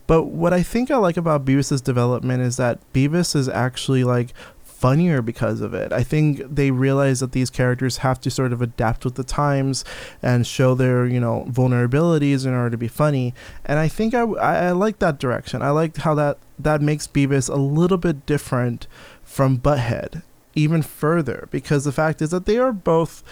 But 0.09 0.25
what 0.25 0.55
I 0.55 0.63
think 0.63 0.91
I 0.91 0.97
like 0.97 1.19
about 1.19 1.45
Beavis's 1.45 1.83
development 1.83 2.43
is 2.43 2.57
that 2.57 2.81
Beavis 2.95 3.37
is 3.37 3.47
actually 3.47 4.05
like 4.05 4.33
funnier 4.79 5.21
because 5.21 5.61
of 5.61 5.75
it. 5.75 5.93
I 5.93 6.05
think 6.05 6.41
they 6.49 6.71
realize 6.71 7.19
that 7.19 7.33
these 7.33 7.51
characters 7.51 7.99
have 7.99 8.21
to 8.21 8.31
sort 8.31 8.53
of 8.53 8.63
adapt 8.63 9.05
with 9.05 9.17
the 9.17 9.25
times 9.25 9.85
and 10.23 10.47
show 10.47 10.75
their, 10.75 11.05
you 11.05 11.19
know, 11.19 11.47
vulnerabilities 11.49 12.47
in 12.47 12.55
order 12.55 12.71
to 12.71 12.77
be 12.77 12.87
funny. 12.87 13.35
And 13.65 13.81
I 13.81 13.89
think 13.89 14.15
I, 14.15 14.23
I, 14.23 14.67
I 14.69 14.71
like 14.71 15.01
that 15.01 15.19
direction. 15.19 15.63
I 15.63 15.71
like 15.71 15.97
how 15.97 16.15
that, 16.15 16.39
that 16.59 16.81
makes 16.81 17.09
Beavis 17.09 17.49
a 17.49 17.57
little 17.57 17.99
bit 17.99 18.25
different 18.25 18.87
from 19.25 19.59
Butthead 19.59 20.23
even 20.55 20.83
further 20.83 21.49
because 21.51 21.85
the 21.85 21.93
fact 21.93 22.23
is 22.23 22.31
that 22.31 22.47
they 22.47 22.59
are 22.59 22.73
both 22.73 23.23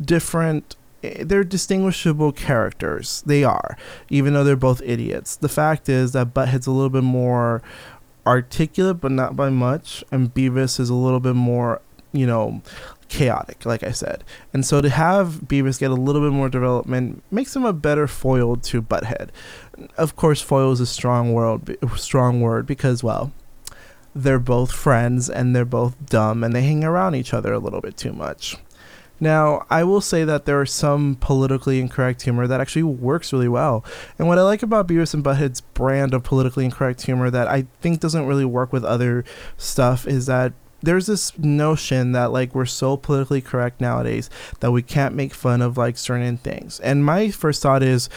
different 0.00 0.76
eh, 1.02 1.22
they're 1.24 1.44
distinguishable 1.44 2.32
characters. 2.32 3.22
They 3.26 3.44
are, 3.44 3.76
even 4.08 4.34
though 4.34 4.44
they're 4.44 4.56
both 4.56 4.82
idiots. 4.84 5.36
The 5.36 5.48
fact 5.48 5.88
is 5.88 6.12
that 6.12 6.34
Butthead's 6.34 6.66
a 6.66 6.72
little 6.72 6.90
bit 6.90 7.04
more 7.04 7.62
articulate, 8.26 9.00
but 9.00 9.12
not 9.12 9.36
by 9.36 9.50
much. 9.50 10.04
And 10.10 10.32
Beavis 10.32 10.78
is 10.80 10.90
a 10.90 10.94
little 10.94 11.20
bit 11.20 11.34
more, 11.34 11.80
you 12.12 12.26
know, 12.26 12.62
chaotic, 13.08 13.66
like 13.66 13.82
I 13.82 13.90
said. 13.90 14.24
And 14.52 14.64
so 14.64 14.80
to 14.80 14.88
have 14.88 15.42
Beavis 15.46 15.78
get 15.78 15.90
a 15.90 15.94
little 15.94 16.22
bit 16.22 16.34
more 16.34 16.48
development 16.48 17.22
makes 17.30 17.54
him 17.54 17.64
a 17.64 17.72
better 17.72 18.06
foil 18.06 18.56
to 18.56 18.82
Butthead. 18.82 19.28
Of 19.96 20.16
course, 20.16 20.40
foil 20.40 20.72
is 20.72 20.80
a 20.80 20.86
strong 20.86 21.32
word, 21.32 21.76
strong 21.96 22.40
word 22.40 22.66
because, 22.66 23.04
well, 23.04 23.32
they're 24.14 24.38
both 24.38 24.72
friends 24.72 25.28
and 25.28 25.54
they're 25.54 25.64
both 25.64 26.06
dumb 26.06 26.44
and 26.44 26.54
they 26.54 26.62
hang 26.62 26.84
around 26.84 27.14
each 27.14 27.34
other 27.34 27.52
a 27.52 27.58
little 27.58 27.80
bit 27.80 27.96
too 27.96 28.12
much. 28.12 28.56
Now, 29.20 29.66
I 29.70 29.84
will 29.84 30.00
say 30.00 30.24
that 30.24 30.46
there 30.46 30.60
are 30.60 30.66
some 30.66 31.16
politically 31.20 31.78
incorrect 31.80 32.22
humor 32.22 32.46
that 32.46 32.60
actually 32.60 32.82
works 32.82 33.32
really 33.32 33.48
well. 33.48 33.84
And 34.18 34.26
what 34.26 34.38
I 34.38 34.42
like 34.42 34.62
about 34.62 34.88
Beavis 34.88 35.14
and 35.14 35.22
Butthead's 35.22 35.60
brand 35.60 36.12
of 36.12 36.24
politically 36.24 36.64
incorrect 36.64 37.02
humor 37.02 37.30
that 37.30 37.46
I 37.46 37.66
think 37.80 38.00
doesn't 38.00 38.26
really 38.26 38.44
work 38.44 38.72
with 38.72 38.84
other 38.84 39.24
stuff 39.56 40.06
is 40.06 40.26
that 40.26 40.52
there's 40.82 41.06
this 41.06 41.38
notion 41.38 42.12
that 42.12 42.32
like 42.32 42.54
we're 42.54 42.66
so 42.66 42.96
politically 42.96 43.40
correct 43.40 43.80
nowadays 43.80 44.28
that 44.60 44.72
we 44.72 44.82
can't 44.82 45.14
make 45.14 45.32
fun 45.32 45.62
of 45.62 45.76
like 45.76 45.96
certain 45.96 46.36
things. 46.36 46.80
And 46.80 47.04
my 47.04 47.30
first 47.30 47.62
thought 47.62 47.82
is 47.82 48.08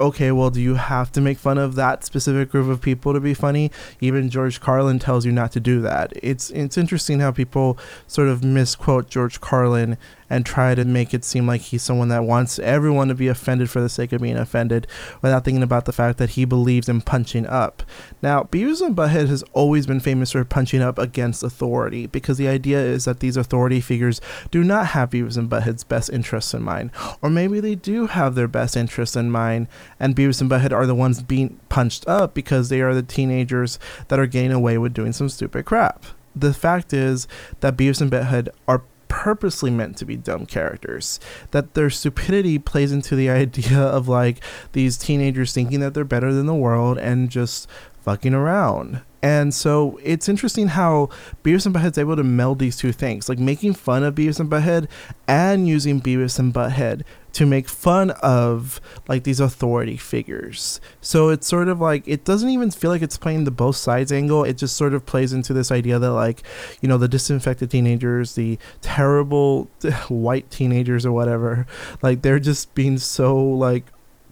okay, 0.00 0.32
well, 0.32 0.48
do 0.48 0.60
you 0.62 0.76
have 0.76 1.12
to 1.12 1.20
make 1.20 1.38
fun 1.38 1.58
of 1.58 1.74
that 1.74 2.04
specific 2.04 2.50
group 2.50 2.68
of 2.70 2.80
people 2.80 3.12
to 3.12 3.20
be 3.20 3.34
funny? 3.34 3.70
Even 4.00 4.30
George 4.30 4.58
Carlin 4.58 4.98
tells 4.98 5.26
you 5.26 5.32
not 5.32 5.52
to 5.52 5.60
do 5.60 5.80
that. 5.82 6.12
It's 6.16 6.50
it's 6.50 6.78
interesting 6.78 7.20
how 7.20 7.32
people 7.32 7.78
sort 8.06 8.28
of 8.28 8.42
misquote 8.42 9.10
George 9.10 9.40
Carlin 9.40 9.98
and 10.30 10.46
try 10.46 10.74
to 10.74 10.84
make 10.84 11.12
it 11.12 11.24
seem 11.24 11.46
like 11.46 11.60
he's 11.60 11.82
someone 11.82 12.08
that 12.08 12.24
wants 12.24 12.60
everyone 12.60 13.08
to 13.08 13.14
be 13.14 13.28
offended 13.28 13.68
for 13.68 13.80
the 13.80 13.88
sake 13.88 14.12
of 14.12 14.22
being 14.22 14.36
offended 14.36 14.86
without 15.20 15.44
thinking 15.44 15.62
about 15.62 15.84
the 15.84 15.92
fact 15.92 16.18
that 16.18 16.30
he 16.30 16.44
believes 16.44 16.88
in 16.88 17.00
punching 17.00 17.46
up. 17.46 17.82
Now, 18.22 18.44
Beavis 18.44 18.80
and 18.80 18.96
Butthead 18.96 19.26
has 19.28 19.42
always 19.52 19.86
been 19.86 20.00
famous 20.00 20.32
for 20.32 20.44
punching 20.44 20.80
up 20.80 20.98
against 20.98 21.42
authority 21.42 22.06
because 22.06 22.38
the 22.38 22.48
idea 22.48 22.80
is 22.80 23.04
that 23.04 23.20
these 23.20 23.36
authority 23.36 23.80
figures 23.80 24.20
do 24.52 24.62
not 24.62 24.86
have 24.88 25.10
Beavis 25.10 25.36
and 25.36 25.50
Butthead's 25.50 25.84
best 25.84 26.10
interests 26.10 26.54
in 26.54 26.62
mind. 26.62 26.90
Or 27.20 27.28
maybe 27.28 27.58
they 27.58 27.74
do 27.74 28.06
have 28.06 28.36
their 28.36 28.48
best 28.48 28.76
interests 28.76 29.16
in 29.16 29.30
mind, 29.30 29.66
and 29.98 30.14
Beavis 30.14 30.40
and 30.40 30.50
Butthead 30.50 30.72
are 30.72 30.86
the 30.86 30.94
ones 30.94 31.22
being 31.22 31.58
punched 31.68 32.06
up 32.08 32.34
because 32.34 32.68
they 32.68 32.80
are 32.80 32.94
the 32.94 33.02
teenagers 33.02 33.78
that 34.08 34.20
are 34.20 34.26
getting 34.26 34.52
away 34.52 34.78
with 34.78 34.94
doing 34.94 35.12
some 35.12 35.28
stupid 35.28 35.64
crap 35.64 36.04
the 36.34 36.54
fact 36.54 36.92
is 36.92 37.26
that 37.60 37.76
Beavis 37.76 38.00
and 38.00 38.10
Butthead 38.10 38.48
are 38.68 38.82
purposely 39.20 39.70
meant 39.70 39.98
to 39.98 40.06
be 40.06 40.16
dumb 40.16 40.46
characters. 40.46 41.20
That 41.50 41.74
their 41.74 41.90
stupidity 41.90 42.58
plays 42.58 42.90
into 42.90 43.14
the 43.14 43.28
idea 43.42 43.78
of 43.78 44.08
like 44.08 44.42
these 44.72 44.96
teenagers 44.96 45.52
thinking 45.52 45.80
that 45.80 45.92
they're 45.92 46.04
better 46.04 46.32
than 46.32 46.46
the 46.46 46.54
world 46.54 46.96
and 46.96 47.28
just 47.28 47.68
fucking 48.00 48.32
around. 48.32 49.02
And 49.22 49.52
so 49.52 49.98
it's 50.02 50.28
interesting 50.28 50.68
how 50.68 51.10
Beavis 51.44 51.66
and 51.66 51.74
Butthead's 51.74 51.98
able 51.98 52.16
to 52.16 52.24
meld 52.24 52.58
these 52.58 52.76
two 52.76 52.92
things, 52.92 53.28
like 53.28 53.38
making 53.38 53.74
fun 53.74 54.02
of 54.02 54.14
Beavis 54.14 54.40
and 54.40 54.50
Butthead 54.50 54.88
and 55.28 55.68
using 55.68 56.00
Beavis 56.00 56.38
and 56.38 56.54
Butthead 56.54 57.02
to 57.32 57.46
make 57.46 57.68
fun 57.68 58.10
of 58.22 58.80
like 59.08 59.24
these 59.24 59.38
authority 59.40 59.96
figures. 59.96 60.80
So 61.00 61.28
it's 61.28 61.46
sort 61.46 61.68
of 61.68 61.80
like 61.80 62.02
it 62.06 62.24
doesn't 62.24 62.48
even 62.48 62.70
feel 62.70 62.90
like 62.90 63.02
it's 63.02 63.18
playing 63.18 63.44
the 63.44 63.50
both 63.50 63.76
sides 63.76 64.10
angle. 64.10 64.42
It 64.44 64.56
just 64.56 64.76
sort 64.76 64.94
of 64.94 65.06
plays 65.06 65.32
into 65.32 65.52
this 65.52 65.70
idea 65.70 65.98
that 65.98 66.12
like, 66.12 66.42
you 66.80 66.88
know, 66.88 66.98
the 66.98 67.08
disinfected 67.08 67.70
teenagers, 67.70 68.34
the 68.34 68.58
terrible 68.80 69.64
white 70.08 70.50
teenagers 70.50 71.04
or 71.04 71.12
whatever, 71.12 71.66
like 72.02 72.22
they're 72.22 72.40
just 72.40 72.74
being 72.74 72.98
so 72.98 73.36
like 73.36 73.84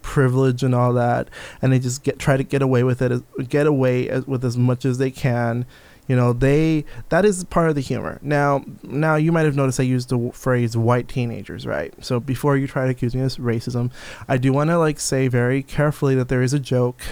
privilege 0.09 0.62
and 0.62 0.75
all 0.75 0.95
that 0.95 1.29
and 1.61 1.71
they 1.71 1.79
just 1.79 2.03
get 2.03 2.19
try 2.19 2.35
to 2.35 2.43
get 2.43 2.62
away 2.62 2.83
with 2.83 3.03
it 3.03 3.23
get 3.47 3.67
away 3.67 4.09
as, 4.09 4.27
with 4.27 4.43
as 4.43 4.57
much 4.57 4.87
as 4.87 4.97
they 4.97 5.11
can. 5.11 5.67
You 6.07 6.17
know 6.17 6.33
they 6.33 6.87
that 7.11 7.27
is 7.27 7.45
part 7.45 7.69
of 7.69 7.75
the 7.75 7.83
humor. 7.83 8.19
Now 8.23 8.65
now 8.83 9.17
you 9.17 9.33
might 9.33 9.45
have 9.45 9.55
noticed 9.55 9.79
i 9.79 9.83
used 9.83 10.09
the 10.09 10.31
phrase 10.33 10.79
white 10.79 11.09
teenagers 11.09 11.67
right? 11.67 11.93
So 12.03 12.21
before 12.21 12.57
you 12.57 12.67
try 12.67 12.87
to 12.87 12.93
accuse 12.93 13.15
me 13.15 13.21
of 13.21 13.33
racism 13.33 13.91
i 14.27 14.38
do 14.38 14.50
want 14.50 14.71
to 14.71 14.79
like 14.79 14.99
say 14.99 15.29
very 15.29 15.62
carefully 15.62 16.15
that 16.15 16.29
there 16.29 16.41
is 16.41 16.55
a 16.55 16.59
joke 16.59 17.03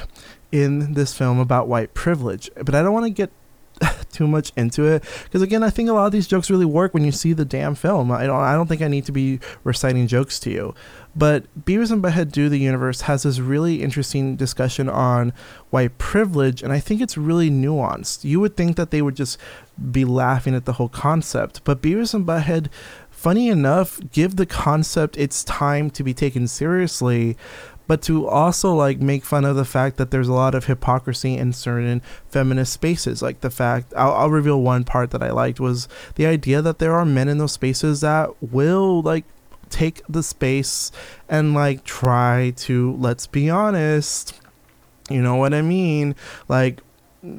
in 0.51 0.95
this 0.95 1.13
film 1.13 1.39
about 1.39 1.69
white 1.69 1.93
privilege 1.93 2.49
but 2.55 2.75
i 2.75 2.81
don't 2.81 2.95
want 2.95 3.05
to 3.05 3.11
get 3.11 3.31
too 4.17 4.27
much 4.27 4.53
into 4.57 4.85
it. 4.85 5.05
Because 5.25 5.43
again 5.43 5.63
i 5.63 5.71
think 5.71 5.89
a 5.89 5.93
lot 5.93 6.07
of 6.07 6.13
these 6.13 6.27
jokes 6.27 6.51
really 6.51 6.65
work 6.65 6.95
when 6.95 7.05
you 7.05 7.13
see 7.13 7.33
the 7.33 7.45
damn 7.45 7.75
film. 7.75 8.11
I 8.11 8.27
don't 8.27 8.41
i 8.41 8.55
don't 8.55 8.67
think 8.67 8.83
i 8.83 8.89
need 8.89 9.05
to 9.07 9.13
be 9.13 9.41
reciting 9.65 10.07
jokes 10.07 10.41
to 10.41 10.51
you. 10.51 10.75
But 11.15 11.45
Beavis 11.65 11.91
and 11.91 12.03
Butthead 12.03 12.31
Do 12.31 12.51
the 12.51 12.59
Universe 12.59 13.03
has 13.03 13.23
this 13.23 13.39
really 13.39 13.83
interesting 13.83 14.37
discussion 14.37 14.89
on 14.91 15.33
white 15.71 15.97
privilege, 15.97 16.63
and 16.63 16.73
I 16.73 16.79
think 16.79 17.01
it's 17.01 17.17
really 17.17 17.51
nuanced. 17.51 18.23
You 18.23 18.39
would 18.41 18.55
think 18.55 18.77
that 18.77 18.91
they 18.91 19.01
would 19.01 19.17
just 19.17 19.39
be 19.91 20.05
laughing 20.05 20.55
at 20.55 20.67
the 20.67 20.75
whole 20.75 20.91
concept, 20.91 21.65
but 21.65 21.81
Beavis 21.81 22.13
and 22.13 22.27
Butthead, 22.27 22.69
funny 23.11 23.49
enough, 23.49 23.99
give 24.13 24.37
the 24.37 24.45
concept 24.45 25.17
its 25.17 25.43
time 25.43 25.89
to 25.91 26.05
be 26.05 26.13
taken 26.13 26.47
seriously, 26.47 27.37
but 27.87 28.03
to 28.03 28.27
also 28.27 28.75
like 28.75 29.01
make 29.01 29.25
fun 29.25 29.45
of 29.45 29.57
the 29.57 29.65
fact 29.65 29.97
that 29.97 30.11
there's 30.11 30.29
a 30.29 30.33
lot 30.33 30.55
of 30.55 30.67
hypocrisy 30.67 31.37
in 31.37 31.53
certain 31.53 32.03
feminist 32.29 32.73
spaces. 32.73 33.23
Like 33.23 33.41
the 33.41 33.51
fact 33.51 33.93
I'll, 33.97 34.13
I'll, 34.13 34.31
reveal 34.31 34.61
one 34.61 34.85
part 34.85 35.13
that 35.13 35.23
i 35.23 35.31
liked 35.31 35.61
was 35.61 35.89
the 36.17 36.27
idea 36.27 36.61
that 36.61 36.79
there 36.79 36.95
are 36.95 37.05
men 37.05 37.29
in 37.29 37.39
those 37.39 37.53
spaces 37.53 38.01
that 38.01 38.31
will 38.43 39.03
like 39.03 39.25
take 39.71 40.03
the 40.09 40.23
space 40.23 40.93
and 41.29 41.55
like 41.55 41.85
try 41.85 42.53
to 42.57 42.95
let's 42.99 43.27
be 43.27 43.51
honest 43.51 44.41
you 45.11 45.23
know 45.23 45.37
what 45.37 45.55
i 45.55 45.63
mean? 45.63 46.15
Like 46.49 46.81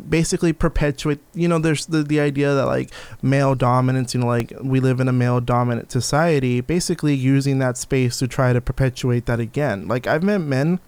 basically 0.09 0.53
perpetuate 0.53 1.19
you 1.33 1.47
know 1.47 1.59
there's 1.59 1.85
the, 1.85 2.03
the 2.03 2.19
idea 2.19 2.53
that 2.53 2.65
like 2.65 2.91
male 3.21 3.55
dominance 3.55 4.13
you 4.13 4.19
know 4.19 4.27
like 4.27 4.53
we 4.61 4.79
live 4.79 4.99
in 4.99 5.07
a 5.07 5.13
male 5.13 5.39
dominant 5.39 5.91
society 5.91 6.61
basically 6.61 7.13
using 7.13 7.59
that 7.59 7.77
space 7.77 8.19
to 8.19 8.27
try 8.27 8.53
to 8.53 8.61
perpetuate 8.61 9.25
that 9.25 9.39
again 9.39 9.87
like 9.87 10.07
i've 10.07 10.23
met 10.23 10.39
men 10.39 10.79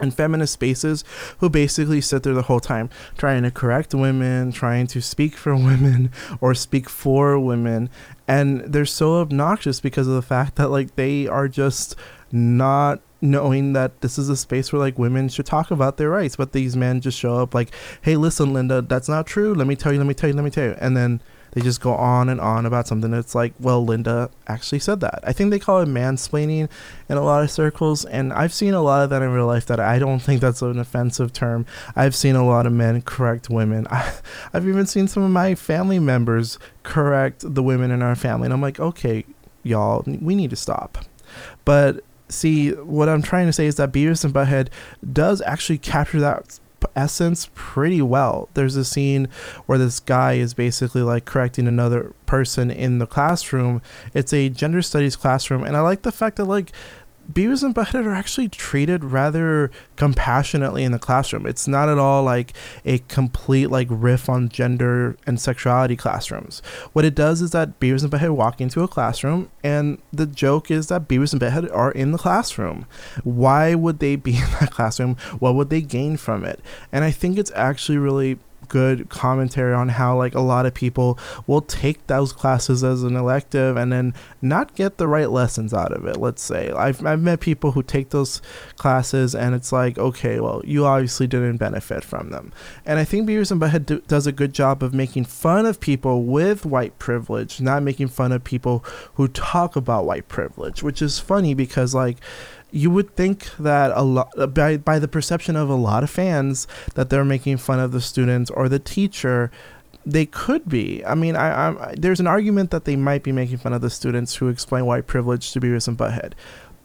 in 0.00 0.10
feminist 0.10 0.52
spaces 0.52 1.04
who 1.38 1.48
basically 1.48 2.00
sit 2.00 2.22
there 2.22 2.34
the 2.34 2.42
whole 2.42 2.60
time 2.60 2.88
trying 3.16 3.42
to 3.42 3.50
correct 3.50 3.94
women, 3.94 4.52
trying 4.52 4.86
to 4.86 5.00
speak 5.00 5.36
for 5.36 5.54
women 5.56 6.10
or 6.40 6.54
speak 6.54 6.88
for 6.88 7.38
women. 7.38 7.90
And 8.26 8.60
they're 8.60 8.86
so 8.86 9.16
obnoxious 9.16 9.80
because 9.80 10.06
of 10.06 10.14
the 10.14 10.22
fact 10.22 10.56
that 10.56 10.68
like 10.68 10.96
they 10.96 11.26
are 11.26 11.48
just 11.48 11.96
not 12.30 13.00
knowing 13.20 13.72
that 13.72 14.00
this 14.00 14.18
is 14.18 14.28
a 14.28 14.36
space 14.36 14.72
where 14.72 14.80
like 14.80 14.98
women 14.98 15.28
should 15.28 15.46
talk 15.46 15.70
about 15.70 15.96
their 15.96 16.10
rights 16.10 16.36
but 16.36 16.52
these 16.52 16.76
men 16.76 17.00
just 17.00 17.18
show 17.18 17.36
up 17.36 17.54
like 17.54 17.70
hey 18.02 18.16
listen 18.16 18.52
linda 18.52 18.80
that's 18.82 19.08
not 19.08 19.26
true 19.26 19.54
let 19.54 19.66
me 19.66 19.74
tell 19.74 19.92
you 19.92 19.98
let 19.98 20.06
me 20.06 20.14
tell 20.14 20.28
you 20.28 20.36
let 20.36 20.44
me 20.44 20.50
tell 20.50 20.64
you 20.64 20.76
and 20.80 20.96
then 20.96 21.20
they 21.52 21.60
just 21.60 21.80
go 21.80 21.94
on 21.94 22.28
and 22.28 22.40
on 22.40 22.66
about 22.66 22.86
something 22.86 23.10
that's 23.10 23.34
like, 23.34 23.54
well, 23.58 23.84
Linda 23.84 24.30
actually 24.46 24.78
said 24.78 25.00
that. 25.00 25.20
I 25.24 25.32
think 25.32 25.50
they 25.50 25.58
call 25.58 25.80
it 25.80 25.88
mansplaining 25.88 26.68
in 27.08 27.16
a 27.16 27.22
lot 27.22 27.42
of 27.42 27.50
circles, 27.50 28.04
and 28.04 28.32
I've 28.32 28.52
seen 28.52 28.74
a 28.74 28.82
lot 28.82 29.02
of 29.02 29.10
that 29.10 29.22
in 29.22 29.32
real 29.32 29.46
life 29.46 29.66
that 29.66 29.80
I 29.80 29.98
don't 29.98 30.20
think 30.20 30.40
that's 30.40 30.62
an 30.62 30.78
offensive 30.78 31.32
term. 31.32 31.66
I've 31.96 32.14
seen 32.14 32.36
a 32.36 32.46
lot 32.46 32.66
of 32.66 32.72
men 32.72 33.00
correct 33.02 33.48
women. 33.48 33.86
I, 33.90 34.14
I've 34.52 34.68
even 34.68 34.86
seen 34.86 35.08
some 35.08 35.22
of 35.22 35.30
my 35.30 35.54
family 35.54 35.98
members 35.98 36.58
correct 36.82 37.42
the 37.54 37.62
women 37.62 37.90
in 37.90 38.02
our 38.02 38.14
family, 38.14 38.46
and 38.46 38.52
I'm 38.52 38.62
like, 38.62 38.78
okay, 38.78 39.24
y'all. 39.62 40.04
We 40.06 40.34
need 40.34 40.50
to 40.50 40.56
stop. 40.56 40.98
But 41.64 42.04
see, 42.28 42.70
what 42.70 43.08
I'm 43.08 43.22
trying 43.22 43.46
to 43.46 43.52
say 43.52 43.66
is 43.66 43.76
that 43.76 43.92
Beavis 43.92 44.24
and 44.24 44.34
Butthead 44.34 44.68
does 45.12 45.40
actually 45.42 45.78
capture 45.78 46.20
that 46.20 46.60
essence 46.94 47.48
pretty 47.54 48.02
well. 48.02 48.48
There's 48.54 48.76
a 48.76 48.84
scene 48.84 49.28
where 49.66 49.78
this 49.78 50.00
guy 50.00 50.34
is 50.34 50.54
basically 50.54 51.02
like 51.02 51.24
correcting 51.24 51.66
another 51.66 52.14
person 52.26 52.70
in 52.70 52.98
the 52.98 53.06
classroom. 53.06 53.82
It's 54.14 54.32
a 54.32 54.48
gender 54.48 54.82
studies 54.82 55.16
classroom, 55.16 55.64
and 55.64 55.76
I 55.76 55.80
like 55.80 56.02
the 56.02 56.12
fact 56.12 56.36
that 56.36 56.44
like 56.44 56.72
Beavis 57.30 57.62
and 57.62 57.74
Butthead 57.74 58.06
are 58.06 58.14
actually 58.14 58.48
treated 58.48 59.04
rather 59.04 59.70
compassionately 59.96 60.82
in 60.82 60.92
the 60.92 60.98
classroom. 60.98 61.46
It's 61.46 61.68
not 61.68 61.88
at 61.88 61.98
all 61.98 62.22
like 62.22 62.54
a 62.84 62.98
complete 62.98 63.66
like 63.66 63.88
riff 63.90 64.28
on 64.28 64.48
gender 64.48 65.16
and 65.26 65.38
sexuality 65.38 65.94
classrooms. 65.94 66.62
What 66.94 67.04
it 67.04 67.14
does 67.14 67.42
is 67.42 67.50
that 67.50 67.78
Beavis 67.80 68.02
and 68.02 68.10
Butthead 68.10 68.34
walk 68.34 68.60
into 68.60 68.82
a 68.82 68.88
classroom, 68.88 69.50
and 69.62 69.98
the 70.12 70.26
joke 70.26 70.70
is 70.70 70.88
that 70.88 71.06
Beavis 71.06 71.32
and 71.32 71.42
Butthead 71.42 71.74
are 71.74 71.92
in 71.92 72.12
the 72.12 72.18
classroom. 72.18 72.86
Why 73.24 73.74
would 73.74 73.98
they 73.98 74.16
be 74.16 74.36
in 74.36 74.50
that 74.60 74.70
classroom? 74.70 75.16
What 75.38 75.54
would 75.54 75.68
they 75.68 75.82
gain 75.82 76.16
from 76.16 76.44
it? 76.44 76.60
And 76.92 77.04
I 77.04 77.10
think 77.10 77.36
it's 77.38 77.52
actually 77.54 77.98
really 77.98 78.38
good 78.68 79.08
commentary 79.08 79.74
on 79.74 79.88
how 79.88 80.16
like 80.16 80.34
a 80.34 80.40
lot 80.40 80.66
of 80.66 80.74
people 80.74 81.18
will 81.46 81.62
take 81.62 82.06
those 82.06 82.32
classes 82.32 82.84
as 82.84 83.02
an 83.02 83.16
elective 83.16 83.76
and 83.76 83.92
then 83.92 84.14
not 84.40 84.74
get 84.74 84.98
the 84.98 85.08
right 85.08 85.30
lessons 85.30 85.72
out 85.74 85.92
of 85.92 86.04
it 86.04 86.16
let's 86.16 86.42
say. 86.42 86.70
I've, 86.70 87.04
I've 87.04 87.20
met 87.20 87.40
people 87.40 87.72
who 87.72 87.82
take 87.82 88.10
those 88.10 88.40
classes 88.76 89.34
and 89.34 89.54
it's 89.54 89.72
like 89.72 89.98
okay 89.98 90.40
well 90.40 90.62
you 90.64 90.84
obviously 90.84 91.26
didn't 91.26 91.56
benefit 91.56 92.04
from 92.04 92.30
them. 92.30 92.52
And 92.84 92.98
i 92.98 93.04
think 93.04 93.28
beavis 93.28 93.50
and 93.50 93.60
butthead 93.60 93.86
do, 93.86 94.00
does 94.00 94.26
a 94.26 94.32
good 94.32 94.52
job 94.52 94.82
of 94.82 94.94
making 94.94 95.24
fun 95.24 95.66
of 95.66 95.80
people 95.80 96.24
with 96.24 96.64
white 96.64 96.98
privilege 96.98 97.60
not 97.60 97.82
making 97.82 98.08
fun 98.08 98.32
of 98.32 98.44
people 98.44 98.84
who 99.14 99.28
talk 99.28 99.76
about 99.76 100.04
white 100.04 100.28
privilege 100.28 100.82
which 100.82 101.02
is 101.02 101.18
funny 101.18 101.54
because 101.54 101.94
like 101.94 102.18
you 102.70 102.90
would 102.90 103.14
think 103.16 103.54
that 103.56 103.92
a 103.94 104.02
lot 104.02 104.32
uh, 104.36 104.46
by, 104.46 104.76
by 104.76 104.98
the 104.98 105.08
perception 105.08 105.56
of 105.56 105.68
a 105.68 105.74
lot 105.74 106.02
of 106.02 106.10
fans 106.10 106.66
that 106.94 107.10
they're 107.10 107.24
making 107.24 107.56
fun 107.56 107.80
of 107.80 107.92
the 107.92 108.00
students 108.00 108.50
or 108.50 108.68
the 108.68 108.78
teacher 108.78 109.50
they 110.04 110.24
could 110.24 110.68
be. 110.68 111.04
I 111.04 111.14
mean 111.14 111.36
I, 111.36 111.68
I 111.68 111.94
there's 111.96 112.20
an 112.20 112.26
argument 112.26 112.70
that 112.70 112.84
they 112.84 112.96
might 112.96 113.22
be 113.22 113.32
making 113.32 113.58
fun 113.58 113.72
of 113.72 113.80
the 113.80 113.90
students 113.90 114.36
who 114.36 114.48
explain 114.48 114.86
white 114.86 115.06
privilege 115.06 115.52
to 115.52 115.60
beavis 115.60 115.88
and 115.88 115.96
butthead 115.96 116.32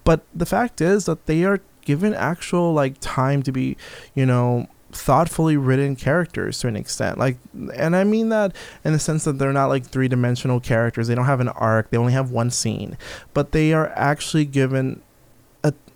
but 0.03 0.21
the 0.33 0.45
fact 0.45 0.81
is 0.81 1.05
that 1.05 1.25
they 1.25 1.43
are 1.43 1.61
given 1.81 2.13
actual 2.13 2.73
like 2.73 2.95
time 2.99 3.43
to 3.43 3.51
be 3.51 3.77
you 4.15 4.25
know 4.25 4.67
thoughtfully 4.91 5.57
written 5.57 5.95
characters 5.95 6.59
to 6.59 6.67
an 6.67 6.75
extent. 6.75 7.17
Like 7.17 7.37
and 7.75 7.95
i 7.95 8.03
mean 8.03 8.29
that 8.29 8.55
in 8.83 8.93
the 8.93 8.99
sense 8.99 9.23
that 9.23 9.39
they're 9.39 9.53
not 9.53 9.67
like 9.67 9.85
three-dimensional 9.85 10.59
characters. 10.59 11.07
They 11.07 11.15
don't 11.15 11.25
have 11.25 11.39
an 11.39 11.49
arc. 11.49 11.89
They 11.89 11.97
only 11.97 12.13
have 12.13 12.31
one 12.31 12.51
scene. 12.51 12.97
But 13.33 13.51
they 13.51 13.73
are 13.73 13.91
actually 13.95 14.45
given 14.45 15.01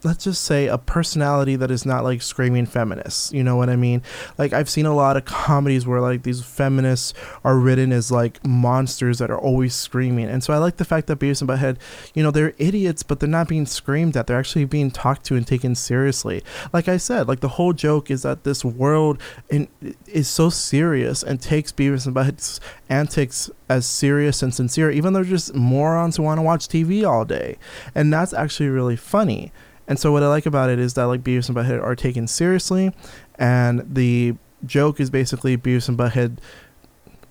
let's 0.04 0.24
just 0.24 0.44
say 0.44 0.68
a 0.68 0.78
personality 0.78 1.56
that 1.56 1.72
is 1.72 1.86
not 1.86 2.04
like 2.04 2.22
screaming 2.22 2.66
feminists 2.66 3.34
you 3.34 3.44
know 3.44 3.56
what 3.56 3.70
i 3.70 3.76
mean? 3.76 4.02
Like 4.38 4.54
i've 4.54 4.70
seen 4.70 4.86
a 4.86 4.96
lot 4.96 5.18
of 5.18 5.26
comedies 5.26 5.88
where 5.88 6.00
like 6.00 6.24
these 6.24 6.44
feminists 6.44 7.14
are 7.44 7.58
written 7.58 7.92
as 7.92 8.12
like 8.12 8.46
monsters 8.46 9.20
that 9.20 9.30
are 9.30 9.40
always 9.40 9.76
screaming 9.76 10.28
and 10.28 10.44
so 10.44 10.54
i 10.54 10.58
like 10.58 10.78
the 10.78 10.86
fact 10.86 11.08
that 11.08 11.20
beavis 11.20 11.42
and 11.42 11.50
butthead 11.50 11.78
you 12.14 12.24
know 12.24 12.32
they're 12.32 12.54
idiots 12.58 13.04
but 13.04 13.20
they're 13.20 13.30
not 13.30 13.48
being 13.48 13.66
screamed 13.66 14.16
at 14.16 14.28
they're 14.28 14.40
actually 14.40 14.66
being 14.66 14.92
talked 14.92 15.26
to 15.26 15.36
and 15.36 15.48
taken 15.48 15.76
seriously. 15.76 16.44
Like 16.74 16.88
i 16.88 16.98
said 16.98 17.28
like 17.28 17.40
the 17.40 17.50
whole 17.50 17.74
joke 17.74 18.12
is 18.12 18.24
that 18.24 18.44
this 18.44 18.64
world 18.64 19.20
in, 19.50 19.68
is 20.08 20.28
so 20.28 20.50
serious 20.50 21.24
and 21.24 21.42
takes 21.42 21.72
beavis 21.72 22.06
and 22.06 22.16
butthead's 22.16 22.60
antics 22.90 23.50
as 23.70 23.86
serious 23.86 24.42
and 24.42 24.54
sincere 24.54 24.90
even 24.90 25.14
though 25.14 25.24
just 25.24 25.54
morons 25.54 26.18
who 26.18 26.24
want 26.24 26.38
to 26.38 26.42
watch 26.42 26.68
tv 26.68 27.08
all 27.08 27.26
day 27.26 27.58
and 27.94 28.12
that's 28.14 28.34
actually 28.34 28.70
really 28.70 28.96
funny 28.96 29.52
and 29.88 29.98
so 29.98 30.12
what 30.12 30.22
I 30.22 30.28
like 30.28 30.46
about 30.46 30.70
it 30.70 30.80
is 30.80 30.96
that 30.96 31.06
like 31.06 31.24
Beavis 31.24 31.48
and 31.48 31.58
Butthead 31.58 31.82
are 31.82 31.96
taken 31.96 32.28
seriously, 32.28 32.94
and 33.36 33.84
the 33.96 34.36
joke 34.66 35.00
is 35.00 35.10
basically 35.10 35.58
Beavis 35.58 35.88
and 35.88 35.98
Butthead 35.98 36.40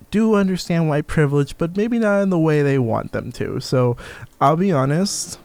do 0.09 0.35
understand 0.35 0.89
white 0.89 1.05
privilege, 1.05 1.57
but 1.57 1.77
maybe 1.77 1.99
not 1.99 2.21
in 2.21 2.29
the 2.29 2.39
way 2.39 2.61
they 2.61 2.79
want 2.79 3.11
them 3.11 3.31
to. 3.33 3.59
So 3.59 3.95
I'll 4.41 4.55
be 4.55 4.71
honest, 4.71 5.39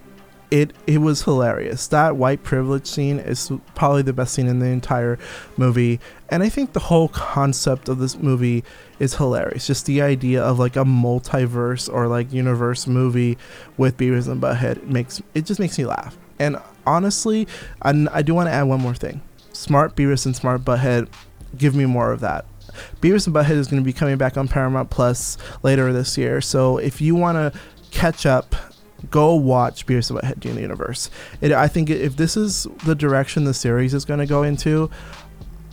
it 0.53 0.75
it 0.87 0.99
was 0.99 1.23
hilarious. 1.23 1.87
That 1.89 2.17
white 2.17 2.43
privilege 2.43 2.87
scene 2.87 3.19
is 3.19 3.51
probably 3.75 4.03
the 4.03 4.13
best 4.13 4.35
scene 4.35 4.47
in 4.47 4.59
the 4.59 4.67
entire 4.67 5.19
movie, 5.57 5.99
and 6.29 6.43
I 6.43 6.51
think 6.51 6.75
the 6.75 6.81
whole 6.81 7.09
concept 7.09 7.89
of 7.89 7.99
this 7.99 8.19
movie 8.19 8.63
is 8.99 9.15
hilarious. 9.15 9.67
Just 9.67 9.87
the 9.87 10.03
idea 10.03 10.43
of 10.43 10.59
like 10.59 10.77
a 10.77 10.85
multiverse 10.85 11.91
or 11.91 12.07
like 12.07 12.31
universe 12.35 12.87
movie 12.87 13.39
with 13.79 13.97
Beavis 13.97 14.29
and 14.29 14.43
Butthead 14.43 14.85
makes 14.85 15.23
it 15.33 15.47
just 15.47 15.59
makes 15.59 15.79
me 15.79 15.87
laugh. 15.87 16.19
And 16.39 16.59
honestly, 16.87 17.49
I, 17.81 18.07
I 18.13 18.21
do 18.21 18.35
want 18.35 18.49
to 18.49 18.53
add 18.53 18.65
one 18.65 18.81
more 18.81 18.95
thing. 18.95 19.23
Smart 19.55 19.97
Beavis 19.97 20.27
and 20.27 20.37
Smart 20.37 20.63
Butthead, 20.63 21.09
give 21.57 21.75
me 21.75 21.87
more 21.87 22.13
of 22.13 22.21
that. 22.21 22.45
Beavis 23.01 23.27
and 23.27 23.35
Butthead 23.35 23.53
is 23.53 23.69
going 23.69 23.83
to 23.83 23.87
be 23.87 23.93
coming 23.95 24.19
back 24.19 24.37
on 24.37 24.49
Paramount 24.49 24.91
Plus 24.91 25.39
later 25.63 25.95
this 25.95 26.19
year. 26.19 26.43
So 26.43 26.77
if 26.77 27.01
you 27.01 27.15
want 27.15 27.37
to 27.37 27.59
catch 27.91 28.27
up, 28.27 28.55
go 29.11 29.35
watch 29.35 29.87
and 29.87 29.99
Butthead 30.01 30.45
in 30.45 30.55
the 30.55 30.61
Universe. 30.61 31.11
It, 31.41 31.53
I 31.53 31.69
think 31.69 31.91
if 31.91 32.17
this 32.17 32.37
is 32.37 32.67
the 32.85 32.95
direction 32.95 33.45
the 33.45 33.55
series 33.55 33.95
is 33.95 34.05
going 34.05 34.21
to 34.21 34.27
go 34.27 34.43
into, 34.43 34.91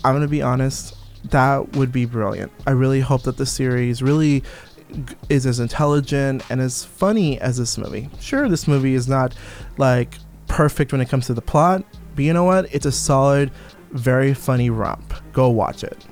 I'm 0.03 0.13
going 0.13 0.21
to 0.21 0.27
be 0.27 0.41
honest, 0.41 0.95
that 1.25 1.75
would 1.75 1.91
be 1.91 2.05
brilliant. 2.05 2.51
I 2.65 2.71
really 2.71 3.01
hope 3.01 3.23
that 3.23 3.37
the 3.37 3.45
series 3.45 4.01
really 4.01 4.43
is 5.29 5.45
as 5.45 5.59
intelligent 5.59 6.43
and 6.49 6.61
as 6.61 6.83
funny 6.83 7.39
as 7.39 7.57
this 7.57 7.77
movie. 7.77 8.09
Sure, 8.19 8.49
this 8.49 8.67
movie 8.67 8.95
is 8.95 9.07
not 9.07 9.35
like 9.77 10.15
perfect 10.47 10.91
when 10.91 11.01
it 11.01 11.09
comes 11.09 11.27
to 11.27 11.33
the 11.33 11.41
plot, 11.41 11.83
but 12.15 12.23
you 12.23 12.33
know 12.33 12.43
what? 12.43 12.73
It's 12.73 12.85
a 12.85 12.91
solid, 12.91 13.51
very 13.91 14.33
funny 14.33 14.69
romp. 14.69 15.13
Go 15.33 15.49
watch 15.49 15.83
it. 15.83 16.05